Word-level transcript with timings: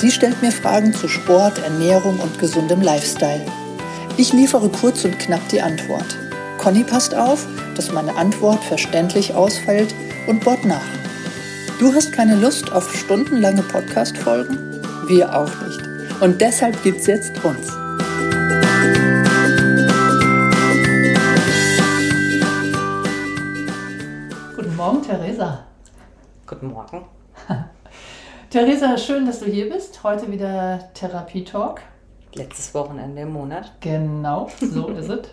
Sie 0.00 0.12
stellt 0.12 0.40
mir 0.42 0.52
Fragen 0.52 0.94
zu 0.94 1.08
Sport, 1.08 1.58
Ernährung 1.58 2.20
und 2.20 2.38
gesundem 2.38 2.80
Lifestyle. 2.80 3.44
Ich 4.16 4.32
liefere 4.32 4.68
kurz 4.68 5.04
und 5.04 5.18
knapp 5.18 5.48
die 5.48 5.60
Antwort. 5.60 6.16
Conny 6.56 6.84
passt 6.84 7.16
auf, 7.16 7.44
dass 7.74 7.90
meine 7.90 8.14
Antwort 8.14 8.62
verständlich 8.62 9.34
ausfällt 9.34 9.92
und 10.28 10.44
bohrt 10.44 10.64
nach. 10.64 10.86
Du 11.80 11.92
hast 11.92 12.12
keine 12.12 12.36
Lust 12.36 12.70
auf 12.70 12.94
stundenlange 12.94 13.62
Podcast-Folgen? 13.62 14.80
Wir 15.08 15.36
auch 15.36 15.50
nicht. 15.66 15.82
Und 16.20 16.40
deshalb 16.40 16.80
gibt's 16.84 17.08
jetzt 17.08 17.32
uns. 17.44 17.66
Guten 24.54 24.76
Morgen, 24.76 25.02
Theresa. 25.02 25.64
Guten 26.46 26.68
Morgen. 26.68 27.17
Theresa, 28.50 28.96
schön, 28.96 29.26
dass 29.26 29.40
du 29.40 29.44
hier 29.44 29.68
bist. 29.68 30.02
Heute 30.02 30.32
wieder 30.32 30.78
Therapie-Talk. 30.94 31.82
Letztes 32.32 32.72
Wochenende 32.72 33.20
im 33.20 33.34
Monat. 33.34 33.72
Genau, 33.80 34.48
so 34.58 34.88
ist 34.88 35.10
es. 35.10 35.28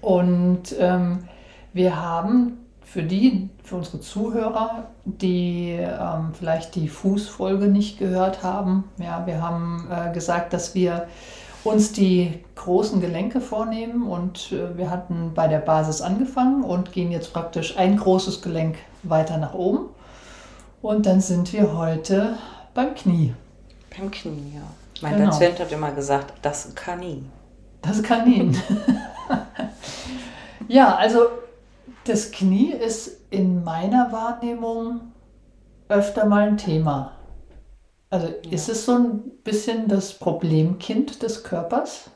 Und 0.00 0.74
ähm, 0.80 1.28
wir 1.72 2.02
haben 2.02 2.66
für 2.82 3.04
die, 3.04 3.48
für 3.62 3.76
unsere 3.76 4.00
Zuhörer, 4.00 4.88
die 5.04 5.78
ähm, 5.78 6.32
vielleicht 6.36 6.74
die 6.74 6.88
Fußfolge 6.88 7.66
nicht 7.66 8.00
gehört 8.00 8.42
haben, 8.42 8.90
ja, 8.98 9.24
wir 9.24 9.40
haben 9.40 9.86
äh, 9.88 10.12
gesagt, 10.12 10.52
dass 10.52 10.74
wir 10.74 11.06
uns 11.62 11.92
die 11.92 12.40
großen 12.56 13.00
Gelenke 13.00 13.40
vornehmen 13.40 14.02
und 14.08 14.50
äh, 14.50 14.76
wir 14.76 14.90
hatten 14.90 15.30
bei 15.32 15.46
der 15.46 15.60
Basis 15.60 16.02
angefangen 16.02 16.64
und 16.64 16.90
gehen 16.90 17.12
jetzt 17.12 17.32
praktisch 17.32 17.76
ein 17.76 17.96
großes 17.96 18.42
Gelenk 18.42 18.78
weiter 19.04 19.38
nach 19.38 19.54
oben. 19.54 19.90
Und 20.82 21.06
dann 21.06 21.20
sind 21.20 21.52
wir 21.52 21.76
heute 21.76 22.36
beim 22.74 22.94
Knie. 22.94 23.34
Beim 23.96 24.10
Knie, 24.10 24.54
ja. 24.54 24.62
Mein 25.02 25.16
Genau. 25.16 25.30
Patient 25.30 25.60
hat 25.60 25.72
immer 25.72 25.92
gesagt, 25.92 26.34
das 26.42 26.74
Kanin. 26.74 27.30
Das 27.82 28.02
Kanin. 28.02 28.56
ja, 30.68 30.94
also 30.96 31.26
das 32.04 32.30
Knie 32.30 32.72
ist 32.72 33.18
in 33.30 33.62
meiner 33.64 34.12
Wahrnehmung 34.12 35.12
öfter 35.88 36.26
mal 36.26 36.48
ein 36.48 36.56
Thema. 36.56 37.12
Also 38.10 38.28
ist 38.50 38.68
es 38.68 38.84
so 38.86 38.94
ein 38.94 39.20
bisschen 39.44 39.88
das 39.88 40.14
Problemkind 40.14 41.22
des 41.22 41.44
Körpers? 41.44 42.10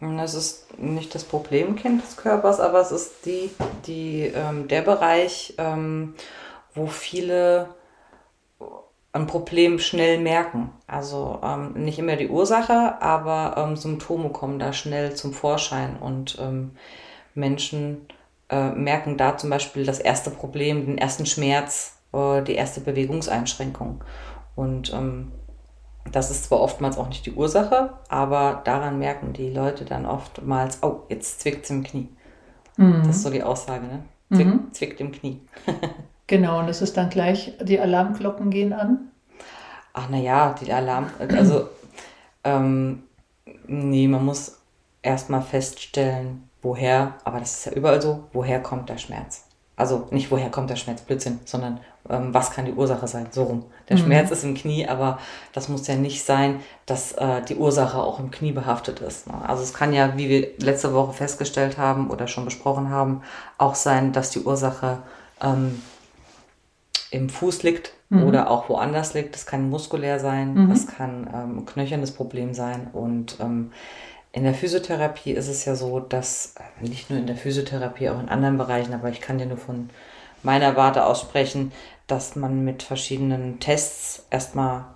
Und 0.00 0.18
Das 0.18 0.34
ist 0.34 0.78
nicht 0.78 1.14
das 1.14 1.24
Problemkind 1.24 2.02
des 2.02 2.16
Körpers, 2.16 2.58
aber 2.58 2.80
es 2.80 2.90
ist 2.90 3.24
die, 3.24 3.50
die, 3.86 4.32
ähm, 4.34 4.66
der 4.66 4.82
Bereich, 4.82 5.54
ähm, 5.58 6.14
wo 6.74 6.86
viele 6.86 7.74
ein 9.12 9.26
Problem 9.26 9.78
schnell 9.78 10.18
merken. 10.18 10.70
Also 10.86 11.38
ähm, 11.42 11.74
nicht 11.74 11.98
immer 11.98 12.16
die 12.16 12.28
Ursache, 12.28 13.00
aber 13.02 13.56
ähm, 13.58 13.76
Symptome 13.76 14.30
kommen 14.30 14.58
da 14.58 14.72
schnell 14.72 15.14
zum 15.14 15.32
Vorschein 15.34 15.96
und 15.98 16.38
ähm, 16.40 16.72
Menschen 17.34 18.06
äh, 18.48 18.70
merken 18.70 19.18
da 19.18 19.36
zum 19.36 19.50
Beispiel 19.50 19.84
das 19.84 19.98
erste 19.98 20.30
Problem, 20.30 20.86
den 20.86 20.98
ersten 20.98 21.26
Schmerz, 21.26 21.98
äh, 22.12 22.42
die 22.42 22.54
erste 22.54 22.80
Bewegungseinschränkung. 22.80 24.02
Und 24.56 24.92
ähm, 24.94 25.32
das 26.10 26.30
ist 26.30 26.44
zwar 26.44 26.60
oftmals 26.60 26.96
auch 26.96 27.08
nicht 27.08 27.26
die 27.26 27.32
Ursache, 27.32 27.90
aber 28.08 28.62
daran 28.64 28.98
merken 28.98 29.32
die 29.34 29.50
Leute 29.50 29.84
dann 29.84 30.06
oftmals, 30.06 30.82
oh, 30.82 31.02
jetzt 31.08 31.40
zwickt 31.40 31.64
es 31.64 31.70
im 31.70 31.84
Knie. 31.84 32.08
Das 33.04 33.16
ist 33.16 33.22
so 33.22 33.30
die 33.30 33.42
Aussage, 33.42 33.86
ne? 33.86 34.04
Zwick, 34.32 34.46
Mhm. 34.46 34.72
Zwickt 34.72 35.00
im 35.00 35.12
Knie. 35.12 35.40
Genau, 36.26 36.60
und 36.60 36.68
es 36.68 36.82
ist 36.82 36.96
dann 36.96 37.10
gleich, 37.10 37.52
die 37.60 37.80
Alarmglocken 37.80 38.50
gehen 38.50 38.72
an. 38.72 39.10
Ach 39.92 40.08
naja, 40.08 40.54
die 40.60 40.72
Alarm, 40.72 41.10
also 41.18 41.68
ähm, 42.44 43.02
nee, 43.66 44.08
man 44.08 44.24
muss 44.24 44.58
erstmal 45.02 45.42
feststellen, 45.42 46.48
woher, 46.62 47.14
aber 47.24 47.40
das 47.40 47.58
ist 47.58 47.66
ja 47.66 47.72
überall 47.72 48.00
so, 48.00 48.24
woher 48.32 48.60
kommt 48.62 48.88
der 48.88 48.98
Schmerz? 48.98 49.44
Also 49.76 50.06
nicht 50.10 50.30
woher 50.30 50.50
kommt 50.50 50.70
der 50.70 50.76
Schmerz, 50.76 51.00
Blödsinn, 51.02 51.40
sondern 51.44 51.80
ähm, 52.08 52.32
was 52.32 52.50
kann 52.50 52.66
die 52.66 52.72
Ursache 52.72 53.08
sein? 53.08 53.26
So 53.30 53.44
rum. 53.44 53.64
Der 53.88 53.96
Schmerz 53.96 54.30
ist 54.30 54.44
im 54.44 54.54
Knie, 54.54 54.86
aber 54.86 55.18
das 55.52 55.68
muss 55.68 55.86
ja 55.86 55.96
nicht 55.96 56.24
sein, 56.24 56.60
dass 56.86 57.12
äh, 57.12 57.42
die 57.42 57.56
Ursache 57.56 57.98
auch 57.98 58.18
im 58.20 58.30
Knie 58.30 58.52
behaftet 58.52 59.00
ist. 59.00 59.26
Ne? 59.26 59.34
Also 59.46 59.62
es 59.62 59.72
kann 59.74 59.92
ja, 59.92 60.16
wie 60.16 60.28
wir 60.28 60.48
letzte 60.58 60.94
Woche 60.94 61.12
festgestellt 61.14 61.78
haben 61.78 62.10
oder 62.10 62.28
schon 62.28 62.44
besprochen 62.44 62.90
haben, 62.90 63.22
auch 63.58 63.74
sein, 63.74 64.12
dass 64.12 64.30
die 64.30 64.40
Ursache 64.40 64.98
ähm, 65.42 65.82
im 67.12 67.28
Fuß 67.28 67.62
liegt 67.62 67.92
oder 68.24 68.50
auch 68.50 68.68
woanders 68.68 69.12
liegt. 69.14 69.34
Das 69.34 69.44
kann 69.46 69.68
muskulär 69.68 70.18
sein, 70.18 70.68
das 70.70 70.86
kann 70.86 71.28
ähm, 71.32 71.58
ein 71.58 71.66
knöchernes 71.66 72.12
Problem 72.12 72.54
sein. 72.54 72.88
Und 72.92 73.36
ähm, 73.38 73.70
in 74.32 74.44
der 74.44 74.54
Physiotherapie 74.54 75.32
ist 75.32 75.48
es 75.48 75.66
ja 75.66 75.74
so, 75.74 76.00
dass 76.00 76.54
äh, 76.56 76.88
nicht 76.88 77.10
nur 77.10 77.18
in 77.18 77.26
der 77.26 77.36
Physiotherapie, 77.36 78.08
auch 78.08 78.18
in 78.18 78.30
anderen 78.30 78.56
Bereichen, 78.56 78.94
aber 78.94 79.10
ich 79.10 79.20
kann 79.20 79.36
dir 79.36 79.46
nur 79.46 79.58
von 79.58 79.90
meiner 80.42 80.74
Warte 80.74 81.04
aus 81.04 81.20
sprechen, 81.20 81.70
dass 82.06 82.34
man 82.34 82.64
mit 82.64 82.82
verschiedenen 82.82 83.60
Tests 83.60 84.26
erstmal 84.30 84.86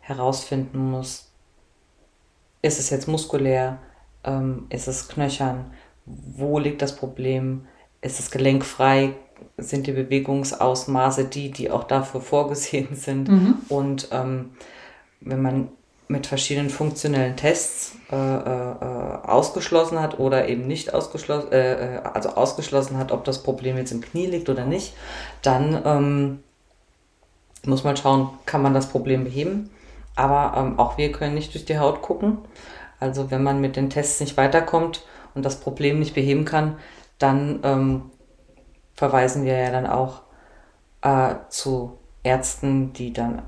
herausfinden 0.00 0.90
muss, 0.90 1.30
ist 2.62 2.80
es 2.80 2.88
jetzt 2.88 3.06
muskulär, 3.06 3.78
ähm, 4.24 4.66
ist 4.70 4.88
es 4.88 5.08
knöchern, 5.08 5.72
wo 6.06 6.58
liegt 6.58 6.80
das 6.80 6.96
Problem, 6.96 7.66
ist 8.00 8.18
es 8.18 8.30
gelenkfrei, 8.30 9.14
sind 9.58 9.86
die 9.86 9.92
Bewegungsausmaße 9.92 11.24
die, 11.24 11.50
die 11.50 11.70
auch 11.70 11.84
dafür 11.84 12.20
vorgesehen 12.20 12.94
sind. 12.94 13.28
Und 13.68 14.08
ähm, 14.12 14.50
wenn 15.20 15.42
man 15.42 15.68
mit 16.08 16.26
verschiedenen 16.26 16.70
funktionellen 16.70 17.36
Tests 17.36 17.96
äh, 18.12 18.16
äh, 18.16 18.70
äh, 18.70 19.26
ausgeschlossen 19.26 20.00
hat 20.00 20.20
oder 20.20 20.48
eben 20.48 20.66
nicht 20.66 20.94
ausgeschlossen, 20.94 21.50
äh, 21.50 21.96
äh, 21.96 22.00
also 22.02 22.30
ausgeschlossen 22.30 22.96
hat, 22.96 23.10
ob 23.10 23.24
das 23.24 23.42
Problem 23.42 23.76
jetzt 23.76 23.90
im 23.90 24.00
Knie 24.00 24.26
liegt 24.26 24.48
oder 24.48 24.64
nicht, 24.64 24.94
dann 25.42 25.82
ähm, 25.84 26.38
muss 27.64 27.82
man 27.82 27.96
schauen, 27.96 28.30
kann 28.46 28.62
man 28.62 28.74
das 28.74 28.88
Problem 28.88 29.24
beheben. 29.24 29.70
Aber 30.14 30.56
ähm, 30.56 30.78
auch 30.78 30.96
wir 30.96 31.10
können 31.10 31.34
nicht 31.34 31.52
durch 31.54 31.64
die 31.64 31.78
Haut 31.78 32.02
gucken. 32.02 32.38
Also 33.00 33.30
wenn 33.30 33.42
man 33.42 33.60
mit 33.60 33.74
den 33.76 33.90
Tests 33.90 34.20
nicht 34.20 34.36
weiterkommt 34.36 35.04
und 35.34 35.44
das 35.44 35.60
Problem 35.60 35.98
nicht 35.98 36.14
beheben 36.14 36.44
kann, 36.44 36.76
dann 37.18 37.60
ähm, 37.64 38.02
verweisen 38.96 39.44
wir 39.44 39.56
ja 39.58 39.70
dann 39.70 39.86
auch 39.86 40.22
äh, 41.02 41.34
zu 41.48 41.98
Ärzten, 42.22 42.92
die 42.92 43.12
dann 43.12 43.42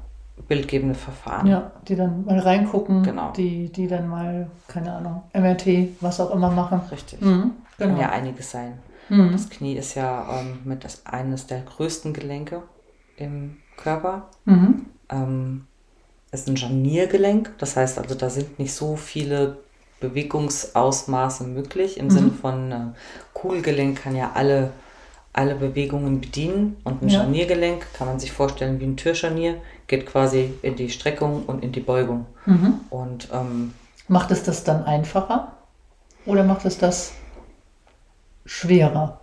bildgebende 0.47 0.94
Verfahren. 0.94 1.47
Ja, 1.47 1.72
die 1.88 1.97
dann 1.97 2.25
mal 2.25 2.38
reingucken, 2.38 3.03
Genau. 3.03 3.32
die, 3.32 3.70
die 3.72 3.88
dann 3.88 4.08
mal, 4.08 4.48
keine 4.69 4.92
Ahnung, 4.92 5.22
MRT, 5.34 6.00
was 6.00 6.20
auch 6.20 6.31
immer 6.31 6.50
machen. 6.50 6.81
Richtig. 6.91 7.20
Mhm, 7.20 7.53
Kann 7.78 7.88
genau. 7.91 8.00
ja 8.00 8.10
einiges 8.10 8.50
sein. 8.53 8.78
Mhm. 9.08 9.32
Das 9.32 9.50
Knie 9.50 9.75
ist 9.76 9.94
ja 9.94 10.26
ähm, 10.41 10.58
mit 10.64 10.84
das 10.84 11.04
eines 11.06 11.47
der 11.47 11.60
größten 11.62 12.12
Gelenke 12.12 12.62
im 13.16 13.56
Körper. 13.76 14.28
Mhm. 14.44 14.87
ähm, 15.10 15.66
ist 16.31 16.47
ein 16.48 16.56
Scharniergelenk. 16.58 17.54
Das 17.58 17.76
heißt 17.76 17.98
also, 17.98 18.14
da 18.14 18.28
sind 18.31 18.58
nicht 18.58 18.75
so 18.75 18.96
viele 18.96 19.58
Bewegungsausmaße 20.00 21.44
möglich. 21.44 21.99
Im 21.99 22.11
Sinne 22.11 22.31
von 22.31 22.70
äh, 22.72 22.78
Kugelgelenk 23.34 24.02
kann 24.02 24.14
ja 24.14 24.32
alle, 24.34 24.70
alle 25.38 25.55
Bewegungen 25.55 26.20
bedienen. 26.20 26.76
Und 26.85 27.02
ein 27.02 27.08
Ja. 27.08 27.20
Scharniergelenk 27.20 27.87
kann 27.94 28.08
man 28.08 28.19
sich 28.19 28.32
vorstellen 28.32 28.81
wie 28.81 28.85
ein 28.85 28.96
Türscharnier, 28.96 29.55
geht 29.87 30.05
quasi 30.06 30.52
in 30.62 30.75
die 30.76 30.90
Streckung 30.90 31.44
und 31.46 31.62
in 31.62 31.70
die 31.73 31.81
Beugung. 31.81 32.26
Mhm. 32.46 32.75
Und 32.90 33.29
ähm, 33.32 33.73
Macht 34.08 34.31
es 34.31 34.43
das 34.43 34.64
dann 34.64 34.85
einfacher 34.85 35.52
oder 36.26 36.43
macht 36.43 36.64
es 36.64 36.79
das 36.79 37.12
schwerer? 38.44 39.20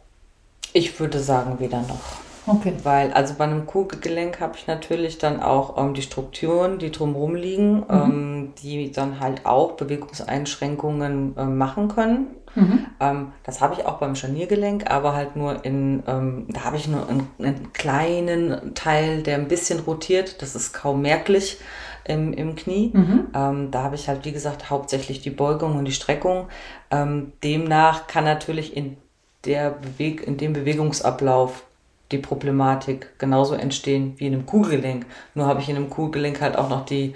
ich 0.74 1.00
würde 1.00 1.20
sagen, 1.20 1.60
weder 1.60 1.82
noch. 1.84 2.25
Okay. 2.48 2.74
Weil, 2.84 3.12
also 3.14 3.36
bei 3.38 3.46
einem 3.46 3.66
Kugelgelenk 3.66 4.40
habe 4.40 4.56
ich 4.56 4.68
natürlich 4.68 5.18
dann 5.18 5.42
auch 5.42 5.78
ähm, 5.78 5.94
die 5.94 6.02
Strukturen, 6.02 6.80
die 6.80 6.92
drumherum 6.92 7.36
liegen, 7.36 7.86
ähm, 7.90 8.54
die 8.62 8.92
dann 8.92 9.20
halt 9.20 9.46
auch 9.46 9.74
Bewegungseinschränkungen 9.74 11.36
ähm, 11.38 11.58
machen 11.58 11.88
können. 11.88 12.28
Mhm. 12.54 12.86
Ähm, 13.00 13.32
das 13.44 13.62
habe 13.62 13.74
ich 13.74 13.86
auch 13.86 13.98
beim 13.98 14.16
Scharniergelenk, 14.16 14.90
aber 14.90 15.14
halt 15.14 15.36
nur 15.36 15.66
in, 15.66 16.04
ähm, 16.08 16.48
da 16.50 16.64
habe 16.64 16.78
ich 16.78 16.88
nur 16.88 17.10
einen, 17.10 17.28
einen 17.40 17.74
kleinen 17.74 18.74
Teil, 18.76 19.24
der 19.24 19.38
ein 19.38 19.48
bisschen 19.48 19.80
rotiert. 19.80 20.42
Das 20.42 20.56
ist 20.56 20.74
kaum 20.74 21.02
merklich. 21.02 21.60
im, 22.08 22.34
im 22.34 22.56
Knie. 22.56 22.92
Mhm. 22.94 23.28
Ähm, 23.34 23.72
da 23.72 23.84
habe 23.84 23.96
ich 23.96 24.08
halt, 24.08 24.26
wie 24.26 24.32
gesagt, 24.32 24.70
hauptsächlich 24.70 25.22
die 25.22 25.32
Beugung 25.32 25.76
und 25.76 25.86
die 25.86 25.92
Streckung. 25.92 26.48
Ähm, 26.92 27.34
demnach 27.44 28.08
kann 28.08 28.24
natürlich 28.24 28.78
in, 28.78 28.98
der 29.46 29.72
Beweg 29.72 30.26
in 30.26 30.38
dem 30.38 30.54
Bewegungsablauf 30.54 31.64
die 32.12 32.18
Problematik 32.18 33.18
genauso 33.18 33.56
entstehen 33.56 34.13
wie 34.18 34.28
in 34.28 34.34
einem 34.34 34.46
Kugelgelenk. 34.46 35.06
Nur 35.34 35.48
habe 35.48 35.62
ich 35.62 35.69
in 35.69 35.75
einem 35.75 35.90
Kugelgelenk 35.90 36.42
halt 36.42 36.57
auch 36.57 36.69
noch 36.69 36.86
die 36.86 37.16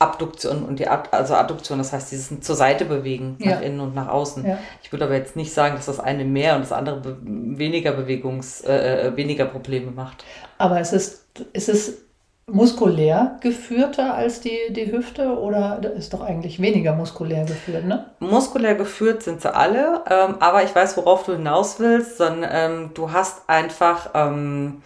Abduktion 0.00 0.64
und 0.64 0.80
die 0.80 0.88
Ad 0.88 1.10
also 1.12 1.34
Adduktion, 1.34 1.78
das 1.78 1.92
heißt 1.92 2.10
dieses 2.10 2.40
zur 2.40 2.56
Seite 2.56 2.84
bewegen, 2.84 3.36
ja. 3.38 3.54
nach 3.54 3.62
innen 3.62 3.80
und 3.80 3.94
nach 3.94 4.08
außen. 4.08 4.44
Ja. 4.44 4.58
Ich 4.82 4.92
würde 4.92 5.04
aber 5.04 5.14
jetzt 5.14 5.36
nicht 5.36 5.52
sagen, 5.52 5.76
dass 5.76 5.86
das 5.86 6.00
eine 6.00 6.24
mehr 6.24 6.56
und 6.56 6.62
das 6.62 6.72
andere 6.72 7.00
be 7.00 7.16
weniger 7.22 7.92
Bewegungs, 7.92 8.60
äh, 8.62 9.08
äh 9.08 9.16
weniger 9.16 9.46
Probleme 9.46 9.92
macht. 9.92 10.24
Aber 10.58 10.80
es 10.80 10.92
ist, 10.92 11.24
ist 11.52 11.68
es 11.68 12.03
muskulär 12.46 13.38
geführter 13.40 14.14
als 14.14 14.40
die, 14.40 14.58
die 14.70 14.92
Hüfte 14.92 15.38
oder 15.38 15.80
ist 15.96 16.12
doch 16.12 16.20
eigentlich 16.20 16.60
weniger 16.60 16.94
muskulär 16.94 17.44
geführt, 17.44 17.86
ne? 17.86 18.06
Muskulär 18.20 18.74
geführt 18.74 19.22
sind 19.22 19.40
sie 19.40 19.54
alle, 19.54 20.02
ähm, 20.10 20.36
aber 20.40 20.62
ich 20.62 20.74
weiß, 20.74 20.96
worauf 20.96 21.24
du 21.24 21.32
hinaus 21.32 21.80
willst, 21.80 22.18
sondern 22.18 22.50
ähm, 22.52 22.90
du 22.94 23.12
hast 23.12 23.48
einfach 23.48 24.10
ähm, 24.14 24.82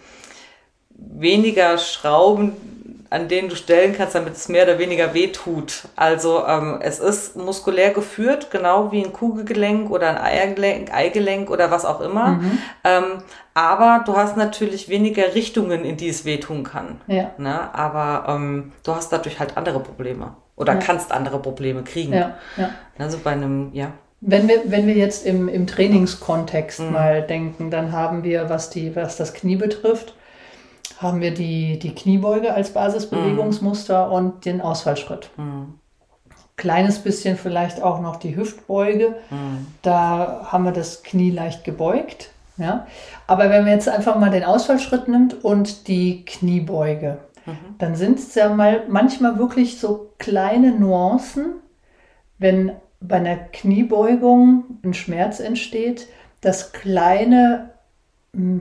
weniger 0.91 1.77
Schrauben, 1.77 2.53
an 3.11 3.27
denen 3.27 3.49
du 3.49 3.55
stellen 3.55 3.95
kannst, 3.97 4.13
damit 4.13 4.35
es 4.35 4.49
mehr 4.49 4.63
oder 4.63 4.77
weniger 4.77 5.13
weh 5.13 5.27
tut. 5.27 5.87
Also 5.95 6.45
ähm, 6.45 6.79
es 6.81 6.99
ist 6.99 7.35
muskulär 7.35 7.91
geführt, 7.91 8.51
genau 8.51 8.91
wie 8.91 9.03
ein 9.03 9.13
Kugelgelenk 9.13 9.89
oder 9.89 10.09
ein 10.09 10.17
Eigelenk, 10.17 10.93
Eigelenk 10.93 11.49
oder 11.49 11.71
was 11.71 11.85
auch 11.85 12.01
immer. 12.01 12.27
Mhm. 12.27 12.57
Ähm, 12.83 13.03
aber 13.55 14.03
du 14.05 14.15
hast 14.15 14.37
natürlich 14.37 14.89
weniger 14.89 15.33
Richtungen, 15.33 15.83
in 15.85 15.97
die 15.97 16.09
es 16.09 16.23
wehtun 16.23 16.63
kann. 16.63 17.01
Ja. 17.07 17.31
Ne? 17.37 17.73
Aber 17.73 18.31
ähm, 18.33 18.73
du 18.83 18.93
hast 18.93 19.11
dadurch 19.11 19.39
halt 19.39 19.57
andere 19.57 19.79
Probleme 19.79 20.35
oder 20.55 20.73
ja. 20.73 20.79
kannst 20.79 21.11
andere 21.11 21.39
Probleme 21.39 21.83
kriegen. 21.83 22.13
Ja. 22.13 22.35
Ja. 22.57 22.69
Also 22.99 23.17
bei 23.23 23.31
einem, 23.31 23.71
ja. 23.73 23.91
Wenn 24.21 24.47
wir, 24.47 24.63
wenn 24.65 24.85
wir 24.85 24.95
jetzt 24.95 25.25
im, 25.25 25.47
im 25.47 25.65
Trainingskontext 25.65 26.81
mhm. 26.81 26.91
mal 26.91 27.21
denken, 27.23 27.71
dann 27.71 27.91
haben 27.91 28.23
wir, 28.23 28.49
was, 28.49 28.69
die, 28.69 28.95
was 28.95 29.17
das 29.17 29.33
Knie 29.33 29.55
betrifft, 29.55 30.13
haben 30.99 31.21
wir 31.21 31.33
die, 31.33 31.79
die 31.79 31.95
Kniebeuge 31.95 32.53
als 32.53 32.71
Basisbewegungsmuster 32.71 34.09
mm. 34.09 34.11
und 34.11 34.45
den 34.45 34.61
Ausfallschritt. 34.61 35.29
Mm. 35.37 35.75
Kleines 36.57 36.99
bisschen 36.99 37.37
vielleicht 37.37 37.81
auch 37.81 38.01
noch 38.01 38.17
die 38.17 38.35
Hüftbeuge. 38.35 39.15
Mm. 39.29 39.65
Da 39.81 40.47
haben 40.51 40.65
wir 40.65 40.73
das 40.73 41.03
Knie 41.03 41.31
leicht 41.31 41.63
gebeugt. 41.63 42.31
Ja? 42.57 42.85
Aber 43.27 43.49
wenn 43.49 43.63
man 43.63 43.71
jetzt 43.71 43.87
einfach 43.87 44.17
mal 44.17 44.29
den 44.29 44.43
Ausfallschritt 44.43 45.07
nimmt 45.07 45.43
und 45.43 45.87
die 45.87 46.25
Kniebeuge, 46.25 47.19
mhm. 47.45 47.75
dann 47.77 47.95
sind 47.95 48.19
es 48.19 48.35
ja 48.35 48.49
mal 48.49 48.83
manchmal 48.89 49.39
wirklich 49.39 49.79
so 49.79 50.11
kleine 50.17 50.71
Nuancen, 50.71 51.53
wenn 52.37 52.73
bei 52.99 53.15
einer 53.15 53.37
Kniebeugung 53.37 54.65
ein 54.83 54.93
Schmerz 54.93 55.39
entsteht, 55.39 56.07
dass 56.41 56.73
kleine 56.73 57.68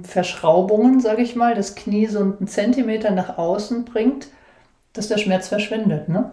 Verschraubungen, 0.03 1.01
sage 1.01 1.23
ich 1.23 1.37
mal, 1.37 1.55
das 1.55 1.75
Knie 1.75 2.07
so 2.07 2.21
einen 2.21 2.49
Zentimeter 2.49 3.11
nach 3.11 3.37
außen 3.37 3.85
bringt, 3.85 4.29
dass 4.95 5.09
der 5.09 5.19
Schmerz 5.19 5.49
verschwindet. 5.49 6.09
Ne? 6.09 6.33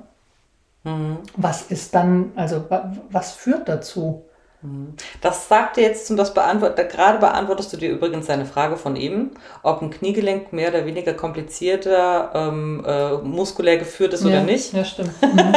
Mhm. 0.84 1.18
Was 1.36 1.64
ist 1.64 1.94
dann, 1.96 2.32
also 2.36 2.66
was 3.10 3.34
führt 3.34 3.68
dazu? 3.68 4.24
Mhm. 4.62 4.94
Das 5.22 5.50
sagte 5.50 5.82
jetzt 5.82 6.08
zum 6.08 6.16
das 6.16 6.34
beantwortet, 6.34 6.90
gerade 6.90 7.20
beantwortest 7.20 7.74
du 7.74 7.78
dir 7.78 7.92
übrigens 7.92 8.28
deine 8.28 8.46
Frage 8.46 8.78
von 8.78 8.96
eben, 8.96 9.32
ob 9.64 9.82
ein 9.82 9.90
Kniegelenk 9.90 10.54
mehr 10.54 10.70
oder 10.70 10.86
weniger 10.86 11.14
komplizierter 11.14 12.32
ähm, 12.34 12.86
äh, 12.88 13.18
muskulär 13.18 13.78
geführt 13.78 14.14
ist 14.14 14.24
ja, 14.24 14.30
oder 14.30 14.44
nicht. 14.44 14.74
Ja, 14.74 14.86
stimmt. 14.86 15.12
Mhm. 15.22 15.56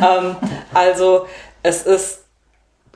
ähm, 0.00 0.36
also 0.74 1.26
es 1.62 1.86
ist 1.86 2.23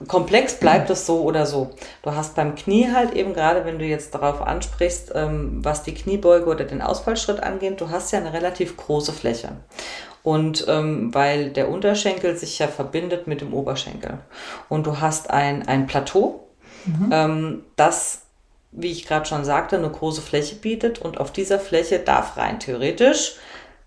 komplex 0.07 0.61
bleibt 0.61 0.91
es 0.91 1.07
so 1.07 1.23
oder 1.23 1.47
so. 1.47 1.71
Du 2.03 2.13
hast 2.15 2.37
beim 2.37 2.55
Knie 2.55 2.89
halt 2.93 3.15
eben 3.15 3.35
gerade, 3.35 3.65
wenn 3.65 3.79
du 3.79 3.85
jetzt 3.85 4.15
darauf 4.15 4.41
ansprichst, 4.41 5.13
ähm, 5.15 5.65
was 5.65 5.83
die 5.83 5.95
Kniebeuge 5.95 6.47
oder 6.47 6.65
den 6.65 6.83
Ausfallschritt 6.83 7.43
angeht, 7.43 7.81
du 7.81 7.91
hast 7.91 8.13
ja 8.13 8.19
eine 8.19 8.33
relativ 8.33 8.77
große 8.77 9.13
Fläche. 9.13 9.49
Und 10.23 10.67
ähm, 10.69 11.15
weil 11.15 11.51
der 11.51 11.71
Unterschenkel 11.71 12.37
sich 12.37 12.59
ja 12.59 12.69
verbindet 12.69 13.27
mit 13.27 13.41
dem 13.41 13.55
Oberschenkel. 13.55 14.19
Und 14.69 14.87
du 14.87 15.01
hast 15.01 15.31
ein, 15.31 15.67
ein 15.67 15.87
Plateau, 15.87 16.49
mhm. 16.85 17.11
ähm, 17.13 17.65
das, 17.77 18.23
wie 18.71 18.93
ich 18.93 19.07
gerade 19.07 19.27
schon 19.27 19.45
sagte, 19.45 19.77
eine 19.77 19.91
große 19.91 20.21
Fläche 20.21 20.57
bietet. 20.57 20.99
Und 20.99 21.19
auf 21.19 21.33
dieser 21.33 21.59
Fläche 21.59 21.99
darf 21.99 22.37
rein 22.37 22.61
theoretisch 22.61 23.37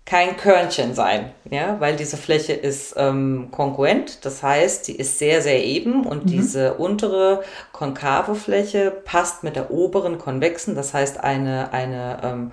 kein 0.04 0.36
Körnchen 0.36 0.94
sein, 0.94 1.30
ja, 1.48 1.78
weil 1.78 1.96
diese 1.96 2.16
Fläche 2.16 2.52
ist 2.52 2.94
ähm, 2.96 3.48
konkurrent, 3.52 4.24
das 4.24 4.42
heißt, 4.42 4.88
die 4.88 4.96
ist 4.96 5.18
sehr, 5.18 5.42
sehr 5.42 5.64
eben 5.64 6.04
und 6.04 6.24
mhm. 6.24 6.28
diese 6.28 6.74
untere 6.74 7.44
konkave 7.70 8.34
Fläche 8.34 8.90
passt 8.90 9.44
mit 9.44 9.54
der 9.54 9.70
oberen 9.70 10.18
konvexen, 10.18 10.74
das 10.74 10.92
heißt 10.92 11.22
eine, 11.22 11.72
eine, 11.72 12.18
ähm, 12.24 12.50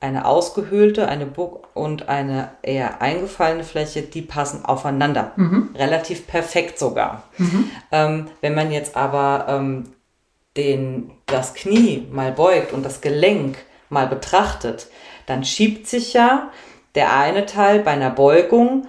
eine 0.00 0.26
ausgehöhlte, 0.26 1.08
eine 1.08 1.24
Buck 1.24 1.68
und 1.74 2.08
eine 2.08 2.50
eher 2.62 3.00
eingefallene 3.00 3.64
Fläche, 3.64 4.02
die 4.02 4.22
passen 4.22 4.64
aufeinander. 4.64 5.32
Mhm. 5.36 5.70
Relativ 5.74 6.26
perfekt 6.26 6.78
sogar. 6.78 7.22
Mhm. 7.38 7.70
Ähm, 7.90 8.26
wenn 8.42 8.54
man 8.54 8.70
jetzt 8.70 8.96
aber 8.96 9.46
ähm, 9.48 9.84
den, 10.56 11.12
das 11.26 11.54
Knie 11.54 12.06
mal 12.12 12.32
beugt 12.32 12.72
und 12.72 12.84
das 12.84 13.00
Gelenk 13.00 13.56
mal 13.88 14.06
betrachtet, 14.06 14.88
dann 15.26 15.44
schiebt 15.44 15.86
sich 15.86 16.12
ja 16.12 16.50
der 16.94 17.16
eine 17.16 17.46
Teil 17.46 17.80
bei 17.80 17.92
einer 17.92 18.10
Beugung 18.10 18.86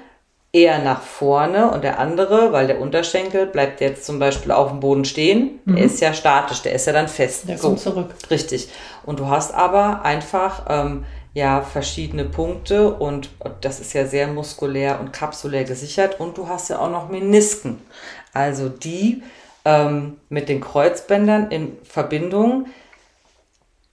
eher 0.52 0.80
nach 0.80 1.02
vorne 1.02 1.72
und 1.72 1.84
der 1.84 2.00
andere, 2.00 2.52
weil 2.52 2.68
der 2.68 2.80
Unterschenkel 2.80 3.48
bleibt 3.48 3.82
jetzt 3.82 4.06
zum 4.06 4.20
Beispiel 4.20 4.52
auf 4.52 4.70
dem 4.70 4.80
Boden 4.80 5.04
stehen, 5.04 5.60
mhm. 5.66 5.76
der 5.76 5.86
ist 5.86 6.00
ja 6.00 6.14
statisch, 6.14 6.62
der 6.62 6.74
ist 6.74 6.86
ja 6.86 6.94
dann 6.94 7.08
fest. 7.08 7.50
Der 7.50 7.58
so, 7.58 7.70
kommt 7.70 7.80
zurück. 7.80 8.14
Richtig. 8.30 8.70
Und 9.04 9.20
du 9.20 9.28
hast 9.28 9.54
aber 9.54 10.04
einfach 10.04 10.66
ähm, 10.70 11.06
ja 11.34 11.62
verschiedene 11.62 12.26
Punkte 12.26 12.94
und 12.94 13.30
das 13.62 13.80
ist 13.80 13.94
ja 13.94 14.06
sehr 14.06 14.28
muskulär 14.28 15.00
und 15.00 15.12
kapsulär 15.12 15.64
gesichert 15.64 16.20
und 16.20 16.38
du 16.38 16.48
hast 16.48 16.70
ja 16.70 16.78
auch 16.78 16.92
noch 16.92 17.10
Menisken. 17.10 17.82
Also 18.32 18.70
die 18.70 19.24
ähm, 19.66 20.18
mit 20.30 20.50
den 20.50 20.62
Kreuzbändern 20.62 21.50
in 21.50 21.78
Verbindung 21.84 22.68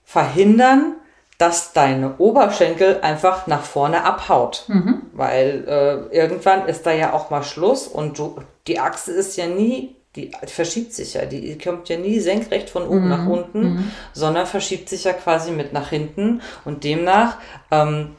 verhindern, 0.03 0.95
dass 1.41 1.73
deine 1.73 2.17
Oberschenkel 2.19 2.99
einfach 3.01 3.47
nach 3.47 3.63
vorne 3.63 4.03
abhaut. 4.03 4.65
Mhm. 4.67 5.01
Weil 5.13 5.63
äh, 5.67 6.15
irgendwann 6.15 6.67
ist 6.67 6.85
da 6.85 6.91
ja 6.91 7.13
auch 7.13 7.31
mal 7.31 7.41
Schluss 7.41 7.87
und 7.87 8.19
du, 8.19 8.35
die 8.67 8.79
Achse 8.79 9.11
ist 9.11 9.37
ja 9.37 9.47
nie, 9.47 9.95
die, 10.15 10.29
die 10.29 10.51
verschiebt 10.51 10.93
sich 10.93 11.15
ja, 11.15 11.25
die, 11.25 11.41
die, 11.41 11.57
kommt 11.57 11.89
ja 11.89 11.97
nie 11.97 12.19
senkrecht 12.19 12.69
von 12.69 12.87
oben 12.87 13.05
mhm. 13.05 13.09
nach 13.09 13.25
unten, 13.25 13.61
mhm. 13.61 13.91
sondern 14.13 14.45
verschiebt 14.45 14.87
sich 14.87 15.05
ja 15.05 15.13
quasi 15.13 15.49
mit 15.49 15.73
nach 15.73 15.89
hinten 15.89 16.43
und 16.63 16.83
demnach 16.83 17.37
ähm, 17.71 18.15